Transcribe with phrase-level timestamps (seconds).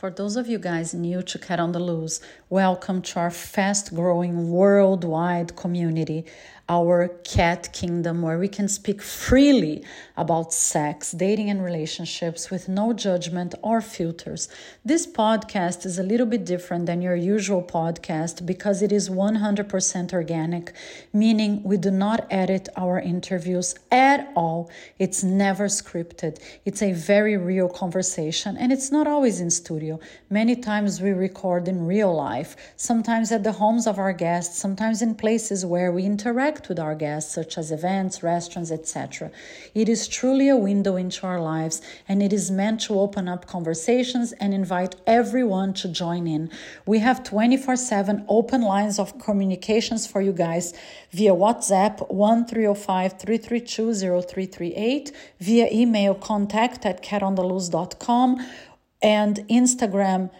[0.00, 3.94] For those of you guys new to Cat on the Loose, welcome to our fast
[3.94, 6.24] growing worldwide community
[6.70, 9.84] our cat kingdom where we can speak freely
[10.16, 14.48] about sex, dating, and relationships with no judgment or filters.
[14.84, 20.12] This podcast is a little bit different than your usual podcast because it is 100%
[20.12, 20.72] organic,
[21.12, 24.70] meaning we do not edit our interviews at all.
[25.00, 26.38] It's never scripted.
[26.64, 29.98] It's a very real conversation and it's not always in studio.
[30.28, 35.02] Many times we record in real life, sometimes at the homes of our guests, sometimes
[35.02, 39.30] in places where we interact with our guests, such as events, restaurants, etc.
[39.74, 43.46] It is truly a window into our lives, and it is meant to open up
[43.46, 46.50] conversations and invite everyone to join in.
[46.86, 50.74] We have 24 7 open lines of communications for you guys
[51.10, 58.46] via WhatsApp 1305 332 0338, via email contact at catondaloose.com,
[59.02, 60.30] and Instagram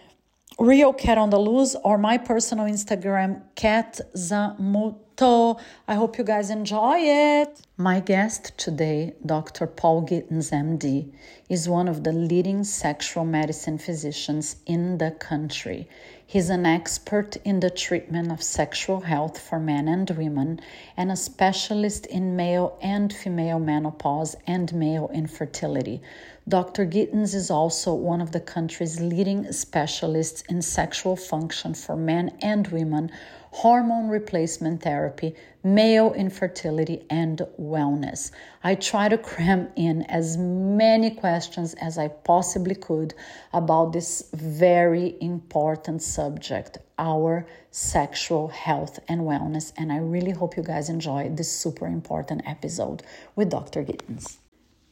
[0.61, 5.59] Real Cat on the Loose or my personal Instagram, Cat Zammuto.
[5.87, 7.61] I hope you guys enjoy it.
[7.77, 9.65] My guest today, Dr.
[9.65, 11.11] Paul Gittens, MD,
[11.49, 15.89] is one of the leading sexual medicine physicians in the country.
[16.31, 20.61] He's an expert in the treatment of sexual health for men and women
[20.95, 26.01] and a specialist in male and female menopause and male infertility.
[26.47, 26.85] Dr.
[26.85, 32.65] Gittens is also one of the country's leading specialists in sexual function for men and
[32.67, 33.11] women
[33.51, 38.31] hormone replacement therapy, male infertility, and wellness.
[38.63, 43.13] I try to cram in as many questions as I possibly could
[43.53, 49.73] about this very important subject our sexual health and wellness.
[49.77, 53.03] And I really hope you guys enjoy this super important episode
[53.35, 53.83] with Dr.
[53.83, 54.37] Gittens.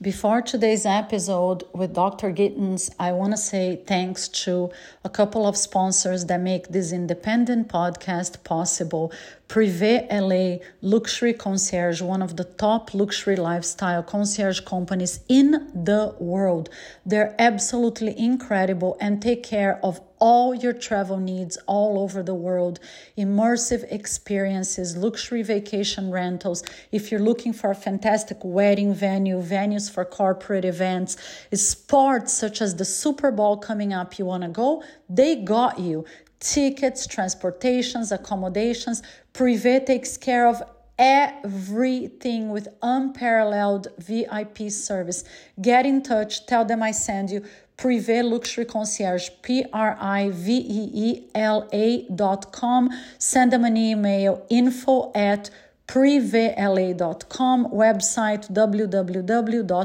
[0.02, 2.31] Before today's episode with Dr.
[2.31, 4.72] Gittens, I want to say thanks to
[5.03, 9.11] a couple of sponsors that make this independent podcast possible.
[9.50, 16.70] Privé LA Luxury Concierge, one of the top luxury lifestyle concierge companies in the world.
[17.05, 22.80] They're absolutely incredible and take care of all your travel needs all over the world,
[23.17, 26.63] immersive experiences, luxury vacation rentals.
[26.91, 31.17] If you're looking for a fantastic wedding venue, venues for corporate events,
[31.53, 36.05] sports such as the Super Bowl coming up, you want to go, they got you.
[36.39, 39.03] Tickets, transportations, accommodations.
[39.33, 40.63] Privé takes care of
[40.97, 45.23] everything with unparalleled VIP service.
[45.61, 47.45] Get in touch, tell them I send you.
[47.79, 52.89] Privé Luxury Concierge, P R I V E E L A dot com.
[53.17, 55.49] Send them an email info at
[55.87, 59.79] priveela.com, website www.priveela.com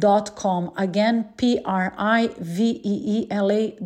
[0.00, 0.72] dot com.
[0.76, 1.62] Again p-r-i-v-e-e-l-a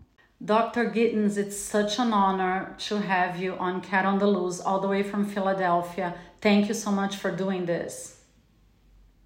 [0.44, 0.90] Dr.
[0.90, 4.90] Gittens, it's such an honor to have you on Cat on the Loose, all the
[4.90, 6.16] way from Philadelphia.
[6.42, 8.13] Thank you so much for doing this.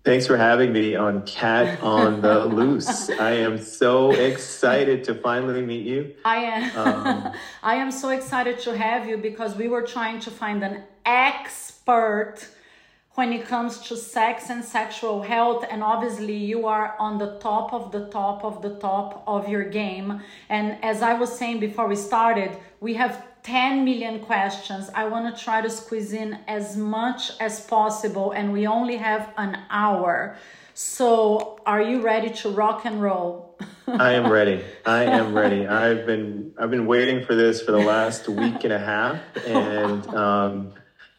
[0.07, 3.09] Thanks for having me on Cat on the Loose.
[3.09, 6.15] I am so excited to finally meet you.
[6.23, 6.77] I am.
[6.77, 10.83] Um, I am so excited to have you because we were trying to find an
[11.05, 12.37] expert
[13.15, 17.73] when it comes to sex and sexual health and obviously you are on the top
[17.73, 21.87] of the top of the top of your game and as i was saying before
[21.87, 24.89] we started we have 10 million questions.
[24.93, 29.33] I want to try to squeeze in as much as possible, and we only have
[29.37, 30.35] an hour.
[30.73, 33.57] So, are you ready to rock and roll?
[33.87, 34.65] I am ready.
[34.85, 35.65] I am ready.
[35.65, 39.17] I've been I've been waiting for this for the last week and a half,
[39.47, 40.73] and um,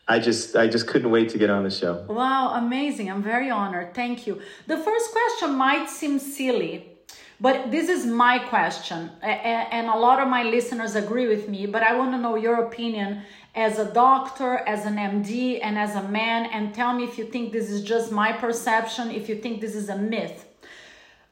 [0.06, 2.04] I just I just couldn't wait to get on the show.
[2.10, 3.10] Wow, amazing!
[3.10, 3.94] I'm very honored.
[3.94, 4.38] Thank you.
[4.66, 6.97] The first question might seem silly,
[7.40, 11.82] but this is my question, and a lot of my listeners agree with me, but
[11.82, 13.22] I want to know your opinion
[13.54, 17.24] as a doctor, as an MD, and as a man, and tell me if you
[17.24, 20.46] think this is just my perception, if you think this is a myth.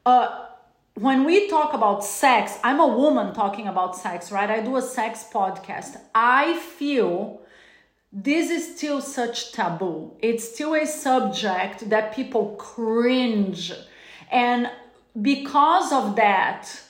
[0.05, 0.45] Uh,
[0.95, 4.49] when we talk about sex, I'm a woman talking about sex, right?
[4.49, 5.97] I do a sex podcast.
[6.15, 7.41] I feel
[8.11, 10.13] this is still such taboo.
[10.19, 13.73] It's still a subject that people cringe.
[14.31, 14.71] And
[15.21, 16.81] because of that,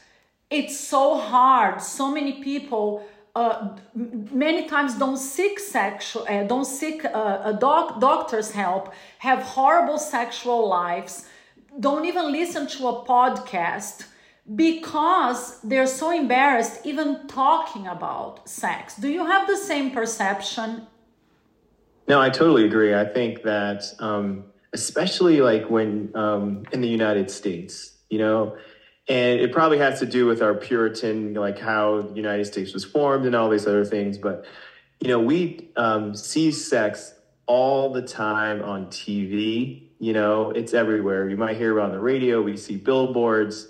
[0.49, 1.81] it's so hard.
[1.81, 3.05] So many people
[3.37, 9.43] uh, many times don't seek sexual, uh, don't seek uh, a doc- doctor's help, have
[9.43, 11.27] horrible sexual lives,
[11.79, 14.07] don't even listen to a podcast
[14.55, 18.95] because they're so embarrassed even talking about sex.
[18.95, 20.87] Do you have the same perception?
[22.07, 22.95] No, I totally agree.
[22.95, 28.57] I think that, um, especially like when um, in the United States, you know?
[29.09, 32.83] And it probably has to do with our puritan like how the united states was
[32.83, 34.45] formed and all these other things but
[34.99, 37.13] you know we um, see sex
[37.45, 40.51] all the time on tv you know?
[40.51, 41.27] It's everywhere.
[41.27, 43.67] You might hear it on the radio we see billboards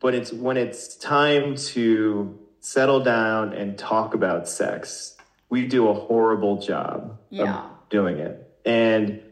[0.00, 5.16] but it's when it's time to settle down and talk about sex
[5.48, 7.58] we do a horrible job yeah.
[7.58, 8.50] of doing it.
[8.64, 9.22] And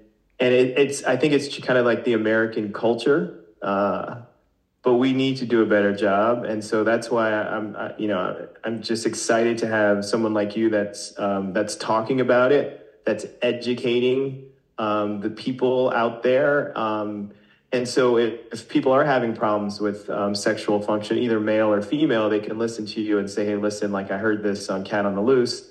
[0.40, 4.22] and it, it's i think it's kind of like the american culture uh,
[4.82, 6.44] but we need to do a better job.
[6.44, 10.56] And so that's why i'm I, you know i'm just excited to have someone like
[10.56, 16.76] you that's um, that's talking about it that's educating um, the people out there.
[16.78, 17.32] Um,
[17.72, 21.82] and so if, if, people are having problems with um, sexual function either male or
[21.82, 24.84] female they can listen to you and say hey listen like i heard this on
[24.84, 25.68] cat on the loose.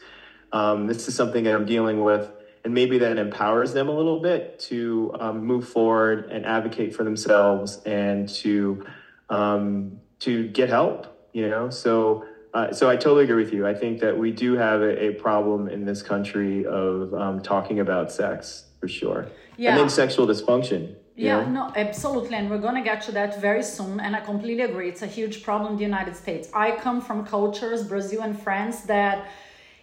[0.52, 2.32] Um, this is something that i'm dealing with
[2.64, 7.04] and maybe that empowers them a little bit to um, move forward and advocate for
[7.04, 8.86] themselves and to
[9.30, 11.16] um, to get help.
[11.34, 13.68] You know, so uh, so I totally agree with you.
[13.68, 17.80] I think that we do have a, a problem in this country of um, talking
[17.80, 19.28] about sex for sure,
[19.58, 19.72] yeah.
[19.72, 20.96] and then sexual dysfunction.
[21.16, 21.68] Yeah, know?
[21.68, 22.36] no, absolutely.
[22.38, 24.00] And we're going to get to that very soon.
[24.00, 24.88] And I completely agree.
[24.88, 26.48] It's a huge problem in the United States.
[26.54, 29.28] I come from cultures, Brazil and France, that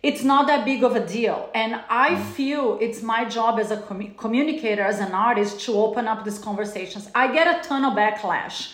[0.02, 1.50] it's not that big of a deal.
[1.54, 2.24] And I mm.
[2.30, 6.38] feel it's my job as a com- communicator, as an artist, to open up these
[6.38, 7.10] conversations.
[7.14, 8.72] I get a ton of backlash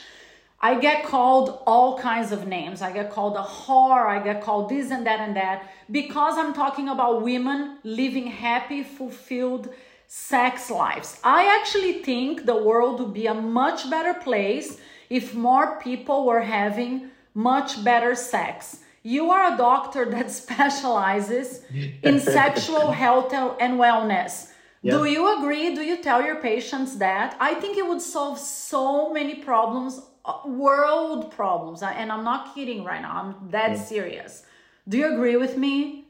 [0.65, 2.83] I get called all kinds of names.
[2.83, 4.07] I get called a whore.
[4.07, 8.85] I get called this and that and that because I'm talking about women living happy,
[8.85, 9.71] fulfilled
[10.07, 11.19] sex lives.
[11.25, 14.79] I actually think the world would be a much better place
[15.11, 18.79] if more people were having much better sex.
[19.03, 21.63] You are a doctor that specializes
[22.05, 24.51] in sexual health and wellness.
[24.81, 24.93] Yeah.
[24.93, 25.75] Do you agree?
[25.75, 27.37] Do you tell your patients that?
[27.41, 30.01] I think it would solve so many problems
[30.47, 33.83] world problems and i'm not kidding right now i'm that yeah.
[33.83, 34.45] serious.
[34.89, 36.07] Do you agree with me?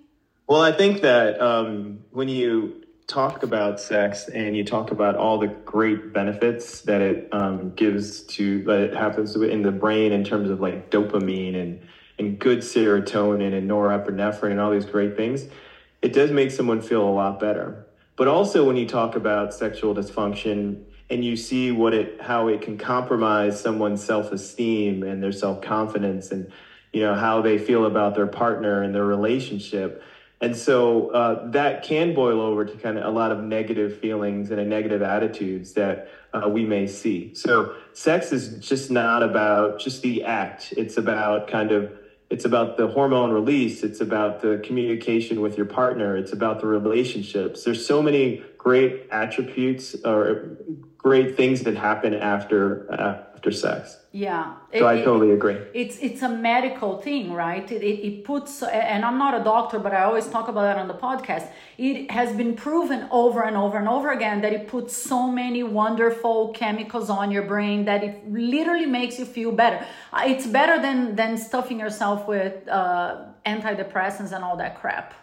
[0.46, 5.38] Well i think that um, when you talk about sex and you talk about all
[5.38, 10.24] the great benefits that it um, gives to that it happens in the brain in
[10.24, 11.80] terms of like dopamine and
[12.18, 15.46] and good serotonin and norepinephrine and all these great things
[16.02, 17.86] it does make someone feel a lot better.
[18.16, 22.62] But also when you talk about sexual dysfunction and you see what it how it
[22.62, 26.50] can compromise someone's self-esteem and their self-confidence and
[26.92, 30.02] you know how they feel about their partner and their relationship.
[30.40, 34.50] And so uh, that can boil over to kind of a lot of negative feelings
[34.50, 37.32] and negative attitudes that uh, we may see.
[37.34, 40.74] So sex is just not about just the act.
[40.76, 41.92] It's about kind of
[42.32, 43.82] it's about the hormone release.
[43.82, 46.16] It's about the communication with your partner.
[46.16, 47.62] It's about the relationships.
[47.62, 50.56] There's so many great attributes or
[50.96, 53.98] great things that happen after uh, after sex.
[54.12, 54.54] Yeah.
[54.72, 55.58] So it, I totally agree.
[55.74, 57.70] It's it's a medical thing, right?
[57.72, 60.78] It, it, it puts, and I'm not a doctor, but I always talk about that
[60.78, 61.48] on the podcast.
[61.76, 65.62] It has been proven over and over and over again that it puts so many
[65.62, 69.84] wonderful chemicals on your brain that it literally makes you feel better.
[70.12, 75.14] Uh, it's better than than stuffing yourself with uh, antidepressants and all that crap.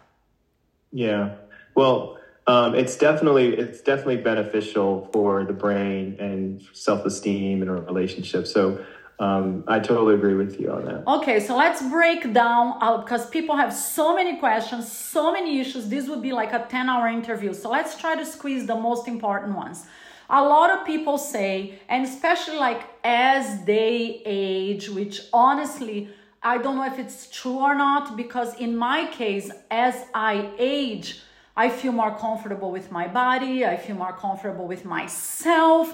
[0.91, 1.35] Yeah.
[1.75, 2.18] Well,
[2.49, 8.51] um, it's definitely it's definitely beneficial for the brain and self-esteem and relationships.
[8.51, 8.83] So
[9.19, 11.03] um, I totally agree with you on that.
[11.07, 15.89] Okay, so let's break down uh, because people have so many questions, so many issues.
[15.89, 17.53] This would be like a 10 hour interview.
[17.53, 19.85] So let's try to squeeze the most important ones.
[20.31, 26.09] A lot of people say, and especially like as they age, which honestly,
[26.41, 31.21] I don't know if it's true or not, because in my case, as I age,
[31.63, 33.65] I feel more comfortable with my body.
[33.65, 35.85] I feel more comfortable with myself.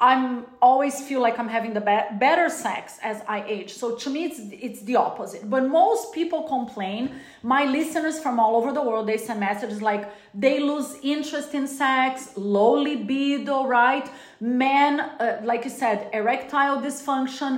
[0.00, 3.70] I'm always feel like I'm having the be- better sex as I age.
[3.80, 5.42] So to me, it's it's the opposite.
[5.54, 7.02] But most people complain.
[7.42, 10.04] My listeners from all over the world they send messages like
[10.44, 14.06] they lose interest in sex, low libido, right?
[14.40, 17.52] Men, uh, like you said, erectile dysfunction,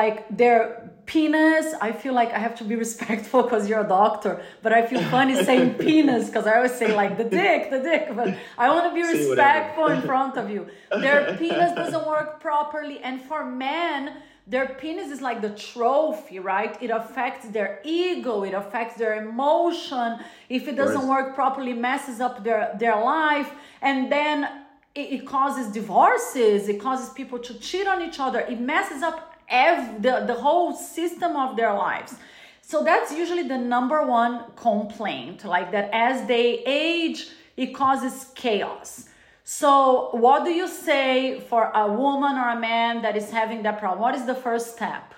[0.00, 4.42] like their penis i feel like i have to be respectful because you're a doctor
[4.62, 8.08] but i feel funny saying penis because i always say like the dick the dick
[8.14, 10.66] but i want to be respectful in front of you.
[10.90, 16.76] Their penis doesn't work properly and for men their penis is like the trophy right?
[16.82, 20.18] It affects their ego it affects their emotion.
[20.48, 23.50] If it doesn't work properly messes up their their life
[23.82, 24.44] and then
[24.94, 29.33] it, it causes divorces it causes people to cheat on each other it messes up
[29.48, 32.14] ev- the, the whole system of their lives.
[32.62, 39.08] So that's usually the number one complaint, like that as they age, it causes chaos.
[39.46, 43.78] So, what do you say for a woman or a man that is having that
[43.78, 44.00] problem?
[44.00, 45.12] What is the first step?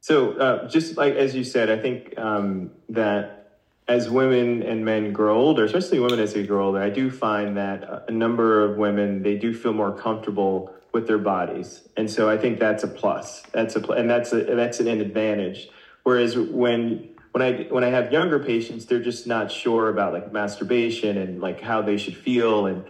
[0.00, 3.58] So, uh, just like as you said, I think um, that
[3.88, 7.56] as women and men grow older, especially women as they grow older, I do find
[7.56, 11.88] that a number of women they do feel more comfortable with their bodies.
[11.96, 13.42] And so I think that's a plus.
[13.52, 15.68] That's a and that's a that's an advantage.
[16.02, 20.32] Whereas when when I when I have younger patients, they're just not sure about like
[20.32, 22.84] masturbation and like how they should feel and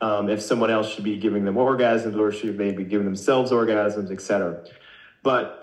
[0.00, 3.52] um, if someone else should be giving them orgasms or should they be giving themselves
[3.52, 4.64] orgasms, etc.
[5.22, 5.60] But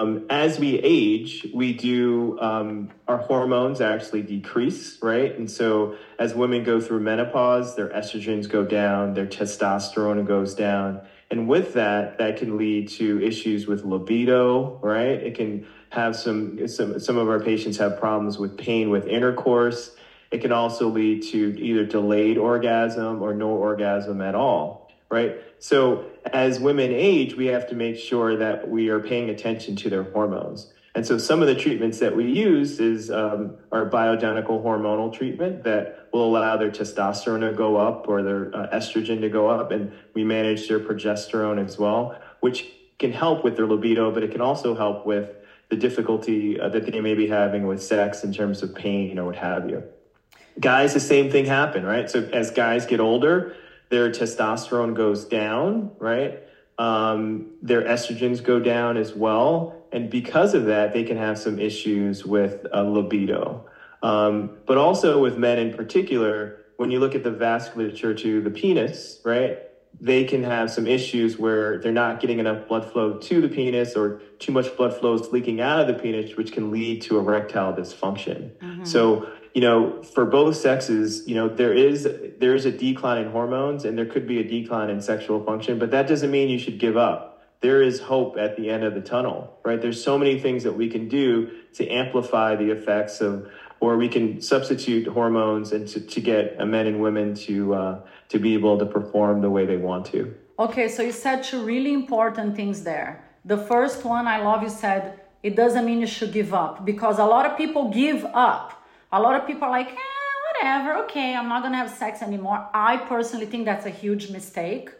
[0.00, 5.36] um, as we age, we do um, our hormones actually decrease, right?
[5.36, 11.00] And so as women go through menopause, their estrogens go down, their testosterone goes down,
[11.30, 15.22] and with that, that can lead to issues with libido, right?
[15.22, 19.94] It can have some, some, some of our patients have problems with pain with intercourse.
[20.32, 25.40] It can also lead to either delayed orgasm or no orgasm at all, right?
[25.60, 29.90] So as women age, we have to make sure that we are paying attention to
[29.90, 30.72] their hormones.
[30.94, 35.62] And so some of the treatments that we use is um, our bioidentical hormonal treatment
[35.62, 39.70] that will allow their testosterone to go up or their uh, estrogen to go up,
[39.70, 42.66] and we manage their progesterone as well, which
[42.98, 45.30] can help with their libido, but it can also help with
[45.68, 49.26] the difficulty uh, that they may be having with sex in terms of pain or
[49.26, 49.84] what have you.
[50.58, 52.10] Guys, the same thing happen, right?
[52.10, 53.54] So as guys get older,
[53.90, 56.42] their testosterone goes down, right?
[56.76, 61.58] Um, their estrogens go down as well and because of that, they can have some
[61.58, 63.66] issues with uh, libido.
[64.02, 68.50] Um, but also with men in particular, when you look at the vasculature to the
[68.50, 69.58] penis, right,
[70.00, 73.94] they can have some issues where they're not getting enough blood flow to the penis
[73.94, 77.18] or too much blood flow is leaking out of the penis, which can lead to
[77.18, 78.52] erectile dysfunction.
[78.58, 78.84] Mm-hmm.
[78.84, 83.30] So, you know, for both sexes, you know, there is there is a decline in
[83.30, 86.58] hormones and there could be a decline in sexual function, but that doesn't mean you
[86.58, 87.29] should give up
[87.60, 89.80] there is hope at the end of the tunnel, right?
[89.80, 93.50] There's so many things that we can do to amplify the effects of,
[93.80, 98.38] or we can substitute hormones and to, to get men and women to uh, to
[98.38, 100.34] be able to perform the way they want to.
[100.58, 103.24] Okay, so you said two really important things there.
[103.44, 107.18] The first one, I love you said it doesn't mean you should give up because
[107.18, 108.84] a lot of people give up.
[109.12, 112.68] A lot of people are like, eh, whatever, okay, I'm not gonna have sex anymore.
[112.72, 114.90] I personally think that's a huge mistake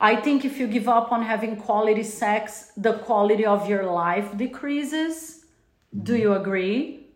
[0.00, 4.36] I think if you give up on having quality sex, the quality of your life
[4.36, 5.44] decreases.
[6.02, 7.06] Do you agree?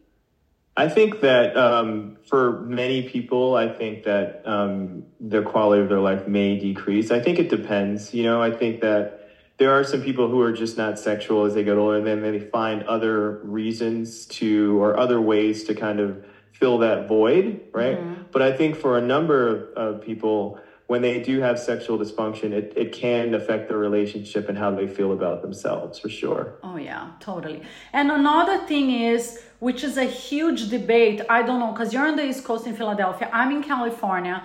[0.77, 6.01] I think that um, for many people, I think that um, the quality of their
[6.01, 7.11] life may decrease.
[7.11, 8.15] I think it depends.
[8.15, 11.53] You know, I think that there are some people who are just not sexual as
[11.53, 16.01] they get older, and then they find other reasons to or other ways to kind
[16.01, 17.99] of fill that void, right?
[17.99, 18.23] Mm-hmm.
[18.33, 20.61] But I think for a number of, of people,
[20.91, 24.89] when they do have sexual dysfunction, it, it can affect their relationship and how they
[24.89, 26.55] feel about themselves for sure.
[26.65, 27.63] Oh, yeah, totally.
[27.93, 32.17] And another thing is, which is a huge debate, I don't know, because you're on
[32.17, 34.43] the East Coast in Philadelphia, I'm in California.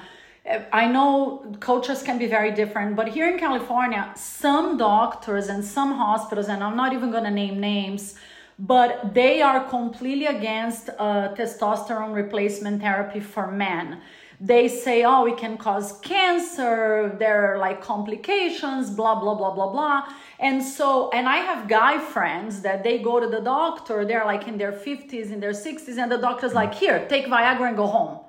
[0.72, 5.94] I know cultures can be very different, but here in California, some doctors and some
[5.94, 8.14] hospitals, and I'm not even going to name names,
[8.60, 14.00] but they are completely against uh, testosterone replacement therapy for men
[14.39, 19.72] they say, oh, it can cause cancer, there are like complications, blah, blah, blah, blah,
[19.72, 20.13] blah.
[20.39, 24.48] And so, and I have guy friends that they go to the doctor, they're like
[24.48, 26.80] in their 50s, in their 60s, and the doctor's like, mm.
[26.80, 28.20] here, take Viagra and go home,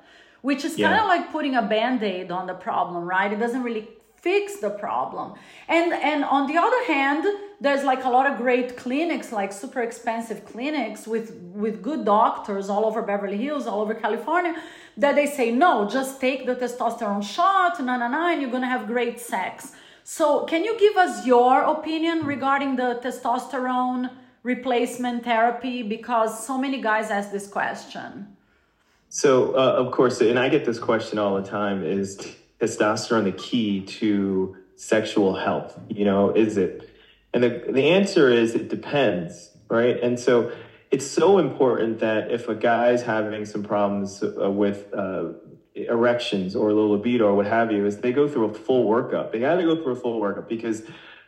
[0.43, 0.89] which is yeah.
[0.89, 3.33] kind of like putting a band aid on the problem, right?
[3.33, 5.35] It doesn't really fix the problem.
[5.69, 7.25] And and on the other hand,
[7.61, 12.69] there's like a lot of great clinics, like super expensive clinics with with good doctors
[12.69, 14.55] all over Beverly Hills, all over California,
[14.97, 18.69] that they say no, just take the testosterone shot, na na na, and you're gonna
[18.69, 19.73] have great sex.
[20.05, 24.11] So, can you give us your opinion regarding the testosterone
[24.43, 25.83] replacement therapy?
[25.83, 28.37] Because so many guys ask this question.
[29.09, 33.33] So, uh, of course, and I get this question all the time: Is testosterone the
[33.33, 35.81] key to sexual health?
[35.89, 36.91] You know, is it?
[37.37, 40.02] And the the answer is it depends, right?
[40.02, 40.52] And so
[40.90, 45.33] it's so important that if a guy's having some problems uh, with uh,
[45.75, 49.33] erections or the libido or what have you, is they go through a full workup.
[49.33, 50.83] They got to go through a full workup because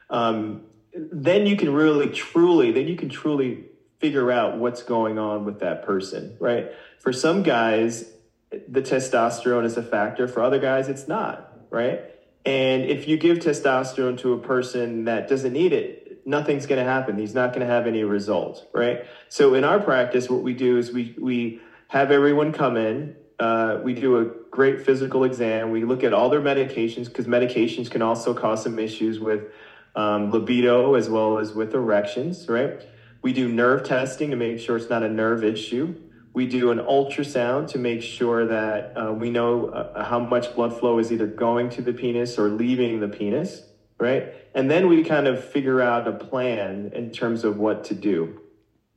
[0.09, 0.63] um,
[0.95, 3.67] then you can really truly, then you can truly
[3.99, 6.73] figure out what's going on with that person, right?
[7.01, 8.11] For some guys,
[8.51, 10.27] the testosterone is a factor.
[10.27, 12.01] For other guys, it's not, right?
[12.49, 15.98] And if you give testosterone to a person that doesn't need it,
[16.29, 17.17] nothing's going to happen.
[17.17, 19.07] He's not going to have any result, right?
[19.29, 23.17] So in our practice, what we do is we we have everyone come in.
[23.41, 25.71] Uh, we do a great physical exam.
[25.71, 29.45] We look at all their medications because medications can also cause some issues with
[29.97, 32.83] um, libido as well as with erections, right?
[33.23, 35.95] We do nerve testing to make sure it's not a nerve issue.
[36.35, 40.79] We do an ultrasound to make sure that uh, we know uh, how much blood
[40.79, 43.63] flow is either going to the penis or leaving the penis
[43.99, 44.35] right?
[44.55, 48.41] And then we kind of figure out a plan in terms of what to do.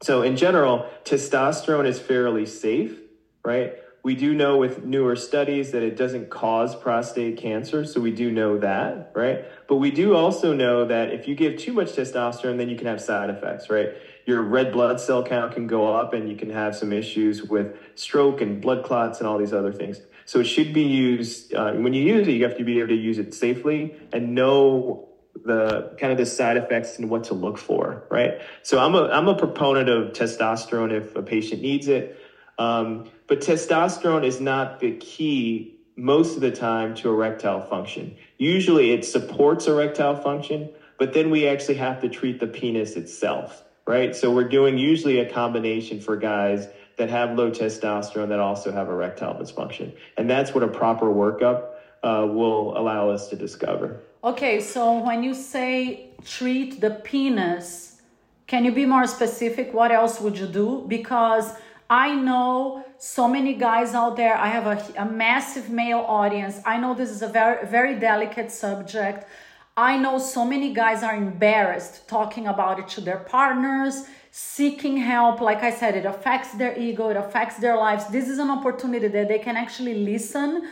[0.01, 3.00] So, in general, testosterone is fairly safe,
[3.46, 3.75] right?
[4.03, 8.31] We do know with newer studies that it doesn't cause prostate cancer, so we do
[8.31, 9.46] know that, right?
[9.68, 12.87] But we do also know that if you give too much testosterone, then you can
[12.87, 13.90] have side effects, right?
[14.25, 17.75] Your red blood cell count can go up and you can have some issues with
[17.94, 20.01] stroke and blood clots and all these other things.
[20.31, 22.31] So it should be used uh, when you use it.
[22.31, 25.09] You have to be able to use it safely and know
[25.44, 28.39] the kind of the side effects and what to look for, right?
[28.63, 32.17] So I'm a I'm a proponent of testosterone if a patient needs it,
[32.57, 38.15] um, but testosterone is not the key most of the time to erectile function.
[38.37, 43.65] Usually, it supports erectile function, but then we actually have to treat the penis itself,
[43.85, 44.15] right?
[44.15, 46.70] So we're doing usually a combination for guys
[47.01, 49.92] that have low testosterone that also have erectile dysfunction.
[50.18, 51.59] And that's what a proper workup
[52.03, 54.00] uh, will allow us to discover.
[54.24, 58.00] Okay, so when you say treat the penis,
[58.46, 59.74] can you be more specific?
[59.74, 60.85] What else would you do?
[60.87, 61.55] Because
[61.90, 64.35] I know so many guys out there.
[64.37, 66.59] I have a, a massive male audience.
[66.68, 69.27] I know this is a very, very delicate subject.
[69.75, 75.41] I know so many guys are embarrassed talking about it to their partners seeking help.
[75.41, 78.07] Like I said, it affects their ego, it affects their lives.
[78.07, 80.67] This is an opportunity that they can actually listen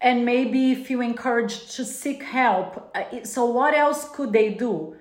[0.00, 2.90] and maybe feel encouraged to seek help.
[2.94, 4.96] Uh, so, what else could they do?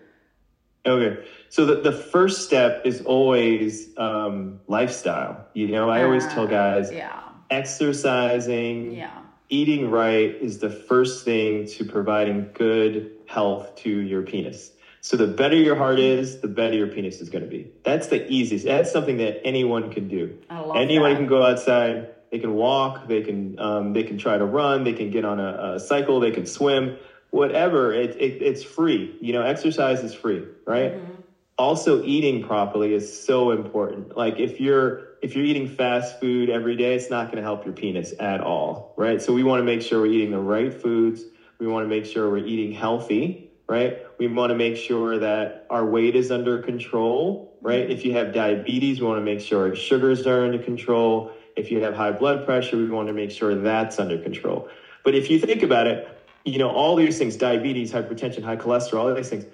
[0.86, 1.26] Okay.
[1.50, 5.48] So the, the first step is always um, lifestyle.
[5.54, 7.22] You know, I always tell guys yeah.
[7.50, 9.22] exercising, yeah.
[9.48, 14.73] eating right is the first thing to providing good health to your penis.
[15.04, 17.70] So the better your heart is, the better your penis is going to be.
[17.84, 18.64] That's the easiest.
[18.64, 20.40] That's something that anyone can do.
[20.50, 21.18] anyone that.
[21.18, 22.08] can go outside.
[22.32, 23.10] They can walk.
[23.10, 24.86] They can um, they can try to run.
[24.86, 26.22] They can get on a, a cycle.
[26.22, 26.98] They can swim.
[27.32, 27.92] Whatever.
[27.92, 29.18] It, it, it's free.
[29.20, 30.94] You know, exercise is free, right?
[30.94, 31.14] Mm-hmm.
[31.58, 34.16] Also, eating properly is so important.
[34.16, 37.66] Like if you're if you're eating fast food every day, it's not going to help
[37.66, 39.22] your penis at all, right?
[39.22, 41.26] So we want to make sure we're eating the right foods.
[41.60, 44.00] We want to make sure we're eating healthy right?
[44.18, 47.90] We want to make sure that our weight is under control, right?
[47.90, 51.32] If you have diabetes, we want to make sure sugars are under control.
[51.56, 54.70] If you have high blood pressure, we want to make sure that's under control.
[55.04, 56.08] But if you think about it,
[56.46, 59.46] you know, all these things, diabetes, hypertension, high cholesterol, all these things,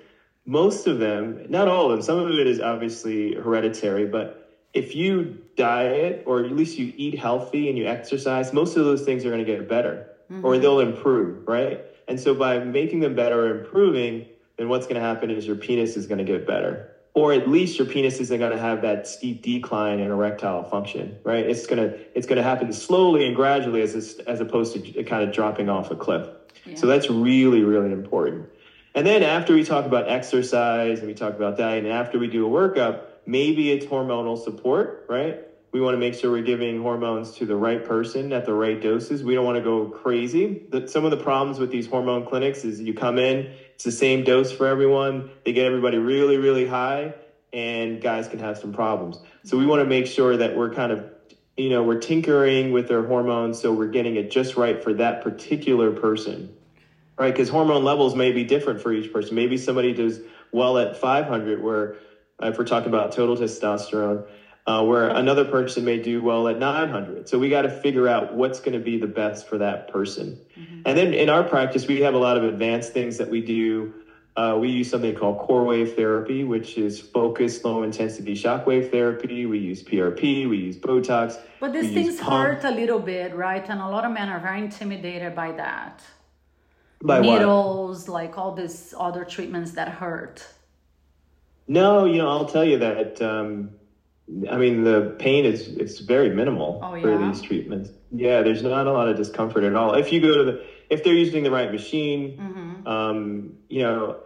[0.45, 4.95] most of them, not all of them, some of it is obviously hereditary, but if
[4.95, 9.25] you diet or at least you eat healthy and you exercise, most of those things
[9.25, 10.45] are going to get better mm-hmm.
[10.45, 11.81] or they'll improve, right?
[12.09, 14.25] And so by making them better or improving,
[14.57, 16.91] then what's going to happen is your penis is going to get better.
[17.13, 21.17] Or at least your penis isn't going to have that steep decline in erectile function,
[21.23, 21.45] right?
[21.45, 25.27] It's going to it's going to happen slowly and gradually as as opposed to kind
[25.27, 26.27] of dropping off a cliff.
[26.65, 26.75] Yeah.
[26.75, 28.49] So that's really really important.
[28.95, 32.27] And then after we talk about exercise and we talk about diet, and after we
[32.27, 35.39] do a workup, maybe it's hormonal support, right?
[35.71, 38.79] We want to make sure we're giving hormones to the right person at the right
[38.79, 39.23] doses.
[39.23, 40.55] We don't want to go crazy.
[40.87, 44.23] some of the problems with these hormone clinics is you come in, it's the same
[44.23, 45.23] dose for everyone.
[45.45, 47.13] They get everybody really, really high,
[47.53, 49.21] and guys can have some problems.
[49.45, 51.05] So we want to make sure that we're kind of,
[51.57, 55.21] you know, we're tinkering with their hormones so we're getting it just right for that
[55.21, 56.49] particular person,
[57.19, 57.33] right?
[57.33, 59.35] Because hormone levels may be different for each person.
[59.35, 60.19] Maybe somebody does
[60.51, 61.91] well at 500, where
[62.41, 64.21] if we're talking about total testosterone,
[64.69, 67.27] uh, where another person may do well at 900.
[67.27, 70.39] So we got to figure out what's going to be the best for that person.
[70.55, 70.81] Mm-hmm.
[70.85, 73.95] And then in our practice, we have a lot of advanced things that we do.
[74.37, 78.91] Uh, we use something called core wave therapy, which is focused low intensity shock wave
[78.91, 79.47] therapy.
[79.47, 81.39] We use PRP, we use Botox.
[81.59, 83.67] But these things hurt a little bit, right?
[83.67, 86.03] And a lot of men are very intimidated by that.
[87.01, 88.13] By Needles, what?
[88.13, 90.45] like all these other treatments that hurt.
[91.67, 93.19] No, you know, I'll tell you that.
[93.19, 93.71] Um,
[94.49, 97.01] I mean, the pain is it's very minimal oh, yeah?
[97.01, 97.89] for these treatments.
[98.11, 99.95] Yeah, there's not a lot of discomfort at all.
[99.95, 102.87] If you go to the, if they're using the right machine, mm-hmm.
[102.87, 104.19] um, you know,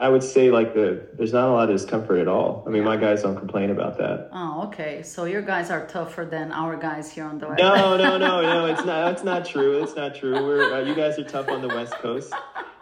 [0.00, 2.62] I would say like the there's not a lot of discomfort at all.
[2.66, 4.28] I mean, my guys don't complain about that.
[4.32, 5.02] Oh, okay.
[5.02, 7.60] So your guys are tougher than our guys here on the west.
[7.60, 8.66] No, no, no, no.
[8.68, 9.08] It's not.
[9.08, 9.82] That's not true.
[9.82, 10.34] It's not true.
[10.34, 12.32] We're uh, you guys are tough on the West Coast.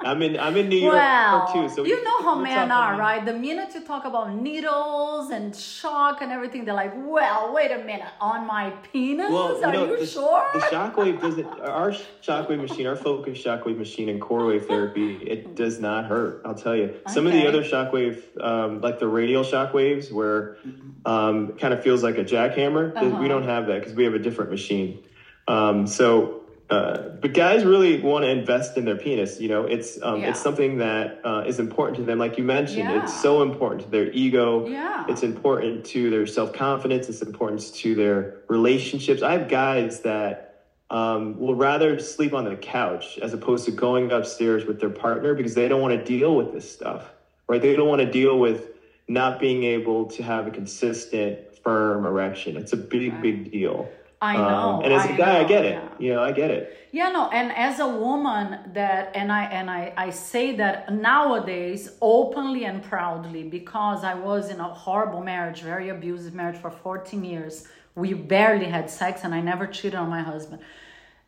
[0.07, 1.69] I'm in I'm in New York well, too.
[1.69, 3.25] So you know how men are, right?
[3.25, 7.79] The minute you talk about needles and shock and everything, they're like, "Well, wait a
[7.79, 9.31] minute, on my penis?
[9.31, 11.47] Well, are you the, sure?" The shockwave doesn't.
[11.47, 11.91] Our
[12.23, 16.43] shockwave machine, our focus shockwave machine, and core wave therapy, it does not hurt.
[16.45, 16.95] I'll tell you.
[17.09, 17.37] Some okay.
[17.37, 20.57] of the other shockwave, um, like the radial shockwaves, where
[21.05, 23.21] um, kind of feels like a jackhammer, uh-huh.
[23.21, 25.05] we don't have that because we have a different machine.
[25.49, 29.41] Um, so uh, but guys really want to invest in their penis.
[29.41, 30.31] You know, it's um, yeah.
[30.31, 32.19] it's something that uh, is important to them.
[32.19, 33.03] Like you mentioned, yeah.
[33.03, 34.67] it's so important to their ego.
[34.67, 35.05] Yeah.
[35.09, 37.09] It's important to their self confidence.
[37.09, 39.23] It's important to their relationships.
[39.23, 40.46] I have guys that
[40.91, 45.35] um, will rather sleep on the couch as opposed to going upstairs with their partner
[45.35, 47.11] because they don't want to deal with this stuff,
[47.49, 47.61] right?
[47.61, 48.69] They don't want to deal with
[49.09, 52.57] not being able to have a consistent, firm erection.
[52.57, 53.23] It's a big, right.
[53.23, 53.89] big deal.
[54.23, 54.47] I um, know.
[54.47, 55.73] Um, and as a guy, know, I get it.
[55.73, 55.89] Yeah.
[55.99, 56.77] You know, I get it.
[56.93, 61.91] Yeah, no, and as a woman that and I and I, I say that nowadays
[62.01, 67.25] openly and proudly because I was in a horrible marriage, very abusive marriage for 14
[67.25, 67.67] years.
[67.97, 70.63] We barely had sex and I never cheated on my husband.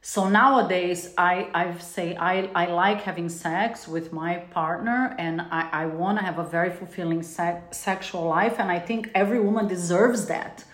[0.00, 5.68] So nowadays I, I say I, I like having sex with my partner and I,
[5.72, 9.66] I want to have a very fulfilling se- sexual life and I think every woman
[9.66, 10.64] deserves that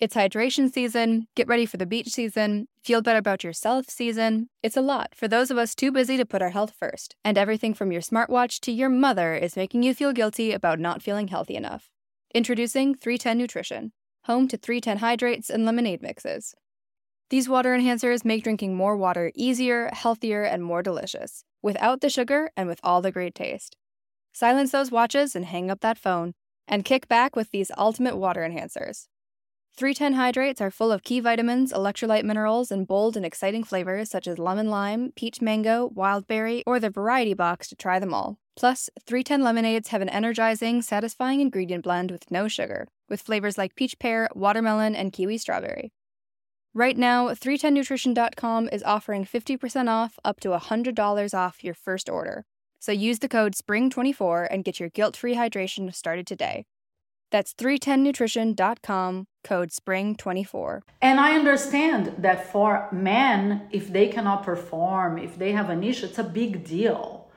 [0.00, 4.48] it's hydration season, get ready for the beach season, feel better about yourself season.
[4.62, 7.14] It's a lot for those of us too busy to put our health first.
[7.24, 11.00] And everything from your smartwatch to your mother is making you feel guilty about not
[11.00, 11.90] feeling healthy enough.
[12.34, 13.92] Introducing 310 Nutrition,
[14.24, 16.54] home to 310 hydrates and lemonade mixes.
[17.30, 22.50] These water enhancers make drinking more water easier, healthier, and more delicious, without the sugar
[22.56, 23.76] and with all the great taste.
[24.32, 26.34] Silence those watches and hang up that phone,
[26.66, 29.06] and kick back with these ultimate water enhancers.
[29.76, 34.28] 310 hydrates are full of key vitamins, electrolyte minerals, and bold and exciting flavors such
[34.28, 38.38] as lemon lime, peach mango, wild berry, or the variety box to try them all.
[38.56, 43.74] Plus, 310 lemonades have an energizing, satisfying ingredient blend with no sugar, with flavors like
[43.74, 45.92] peach pear, watermelon, and kiwi strawberry.
[46.76, 52.44] Right now, 310nutrition.com is offering 50% off up to $100 off your first order.
[52.80, 56.64] So use the code SPRING24 and get your guilt free hydration started today.
[57.30, 60.82] That's 310nutrition.com, code SPRING24.
[61.00, 66.06] And I understand that for men, if they cannot perform, if they have an issue,
[66.06, 67.30] it's a big deal.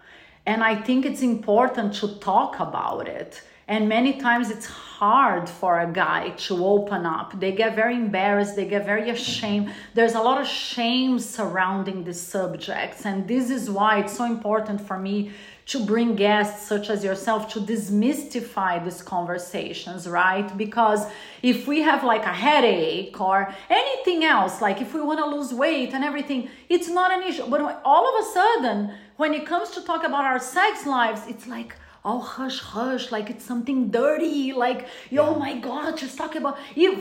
[0.46, 3.42] And I think it's important to talk about it.
[3.68, 7.38] And many times it's hard for a guy to open up.
[7.40, 9.74] They get very embarrassed, they get very ashamed.
[9.94, 13.06] There's a lot of shame surrounding these subjects.
[13.06, 15.32] And this is why it's so important for me
[15.68, 20.58] to bring guests such as yourself to demystify these conversations, right?
[20.58, 21.06] Because
[21.44, 25.54] if we have like a headache or anything else, like if we want to lose
[25.54, 27.46] weight and everything, it's not an issue.
[27.48, 31.48] But all of a sudden, when it comes to talk about our sex lives, it's
[31.48, 31.76] like,
[32.08, 35.22] oh hush hush like it's something dirty like yeah.
[35.22, 36.58] oh my god just talk about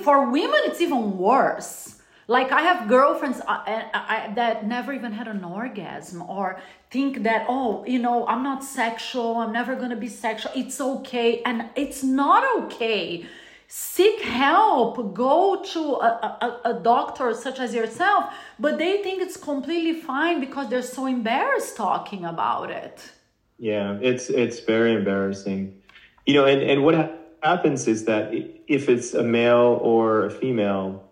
[0.07, 1.97] for women it's even worse
[2.29, 6.59] Like I have girlfriends uh, I, I, that never even had an orgasm or
[6.91, 11.43] think that, oh, you know, I'm not sexual, I'm never gonna be sexual, it's okay.
[11.43, 13.27] And it's not okay.
[13.69, 16.11] Seek help, go to a,
[16.47, 21.07] a, a doctor such as yourself, but they think it's completely fine because they're so
[21.07, 23.13] embarrassed talking about it.
[23.59, 25.81] Yeah, it's it's very embarrassing.
[26.27, 26.95] You know, and, and what
[27.43, 28.33] happens is that
[28.67, 31.09] if it's a male or a female,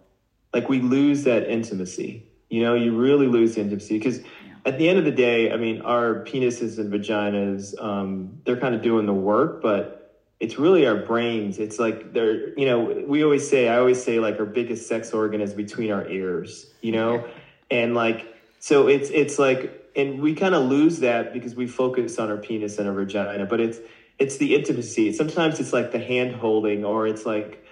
[0.52, 2.26] like we lose that intimacy.
[2.50, 4.20] You know, you really lose the intimacy because
[4.66, 8.74] at the end of the day, I mean, our penises and vaginas, um, they're kind
[8.74, 11.58] of doing the work, but it's really our brains.
[11.58, 15.12] It's like they're, you know, we always say, I always say, like our biggest sex
[15.12, 16.66] organ is between our ears.
[16.80, 17.26] You know,
[17.70, 22.18] and like so it's it's like, and we kind of lose that because we focus
[22.18, 23.78] on our penis and our vagina, but it's
[24.18, 25.12] it's the intimacy.
[25.12, 27.64] Sometimes it's like the hand holding, or it's like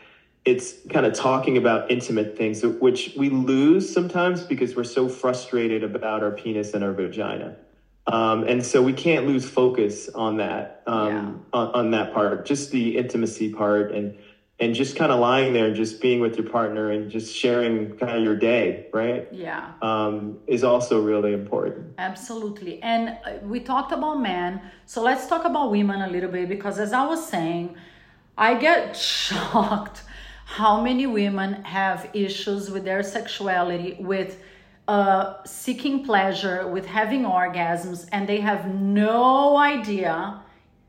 [0.44, 5.84] it's kind of talking about intimate things, which we lose sometimes because we're so frustrated
[5.84, 7.56] about our penis and our vagina.
[8.08, 11.58] Um, and so we can't lose focus on that, um, yeah.
[11.58, 14.18] on, on, that part, just the intimacy part and,
[14.62, 17.96] and just kind of lying there and just being with your partner and just sharing
[17.96, 19.26] kind of your day, right?
[19.32, 19.72] Yeah.
[19.82, 21.94] Um, is also really important.
[21.98, 22.80] Absolutely.
[22.80, 24.62] And uh, we talked about men.
[24.86, 27.74] So let's talk about women a little bit because as I was saying,
[28.38, 30.02] I get shocked
[30.44, 34.38] how many women have issues with their sexuality, with
[34.86, 40.41] uh, seeking pleasure, with having orgasms, and they have no idea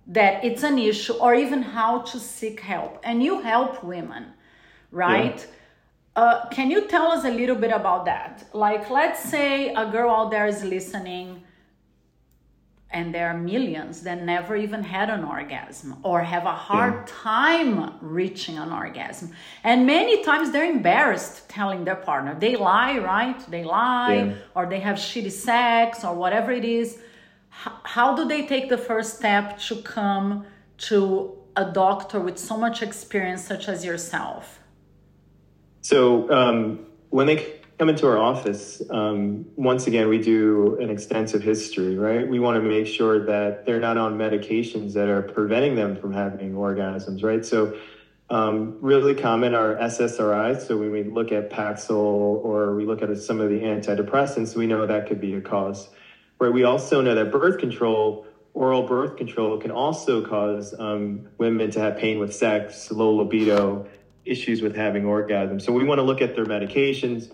[0.07, 2.99] that it's an issue or even how to seek help.
[3.03, 4.33] And you help women,
[4.91, 5.37] right?
[5.37, 5.53] Yeah.
[6.15, 8.47] Uh, can you tell us a little bit about that?
[8.53, 11.43] Like, let's say a girl out there is listening
[12.93, 17.05] and there are millions that never even had an orgasm or have a hard yeah.
[17.07, 19.31] time reaching an orgasm
[19.63, 24.35] and many times they're embarrassed telling their partner they lie right they lie yeah.
[24.55, 26.99] or they have shitty sex or whatever it is
[27.61, 30.45] H- how do they take the first step to come
[30.89, 34.59] to a doctor with so much experience such as yourself
[35.83, 41.43] so um, when they come into our office, um, once again, we do an extensive
[41.43, 42.25] history, right?
[42.25, 46.13] We want to make sure that they're not on medications that are preventing them from
[46.13, 47.45] having orgasms, right?
[47.45, 47.77] So,
[48.29, 50.65] um, really common are SSRIs.
[50.65, 54.65] So, when we look at Paxil or we look at some of the antidepressants, we
[54.65, 55.89] know that could be a cause,
[56.39, 56.51] right?
[56.51, 58.21] We also know that birth control,
[58.53, 63.81] oral birth control, can also cause um, women to have pain with sex, low libido,
[64.25, 65.63] issues with having orgasms.
[65.63, 67.29] So, we want to look at their medications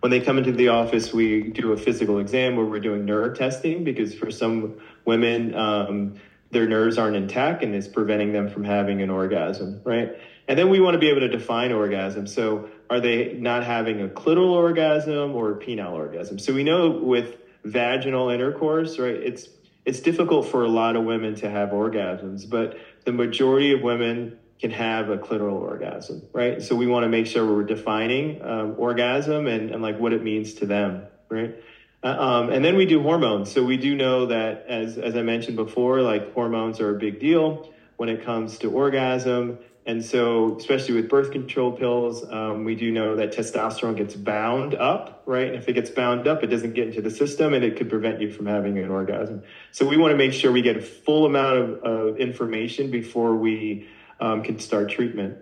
[0.00, 3.34] when they come into the office, we do a physical exam where we're doing nerve
[3.34, 4.72] testing because for some
[5.04, 6.14] women, um,
[6.50, 10.10] their nerves aren't intact and it's preventing them from having an orgasm, right?
[10.48, 12.26] And then we want to be able to define orgasm.
[12.26, 16.38] So are they not having a clitoral orgasm or a penile orgasm?
[16.38, 19.48] So we know with vaginal intercourse, right, it's
[19.84, 24.38] it's difficult for a lot of women to have orgasms, but the majority of women
[24.60, 26.62] can have a clitoral orgasm, right?
[26.62, 30.22] So we want to make sure we're defining um, orgasm and, and like what it
[30.22, 31.56] means to them, right?
[32.02, 33.50] Uh, um, and then we do hormones.
[33.50, 37.20] So we do know that, as as I mentioned before, like hormones are a big
[37.20, 39.58] deal when it comes to orgasm.
[39.86, 44.74] And so, especially with birth control pills, um, we do know that testosterone gets bound
[44.74, 45.46] up, right?
[45.46, 47.88] And if it gets bound up, it doesn't get into the system and it could
[47.88, 49.42] prevent you from having an orgasm.
[49.72, 53.34] So we want to make sure we get a full amount of, of information before
[53.34, 53.88] we
[54.20, 55.38] um, can start treatment.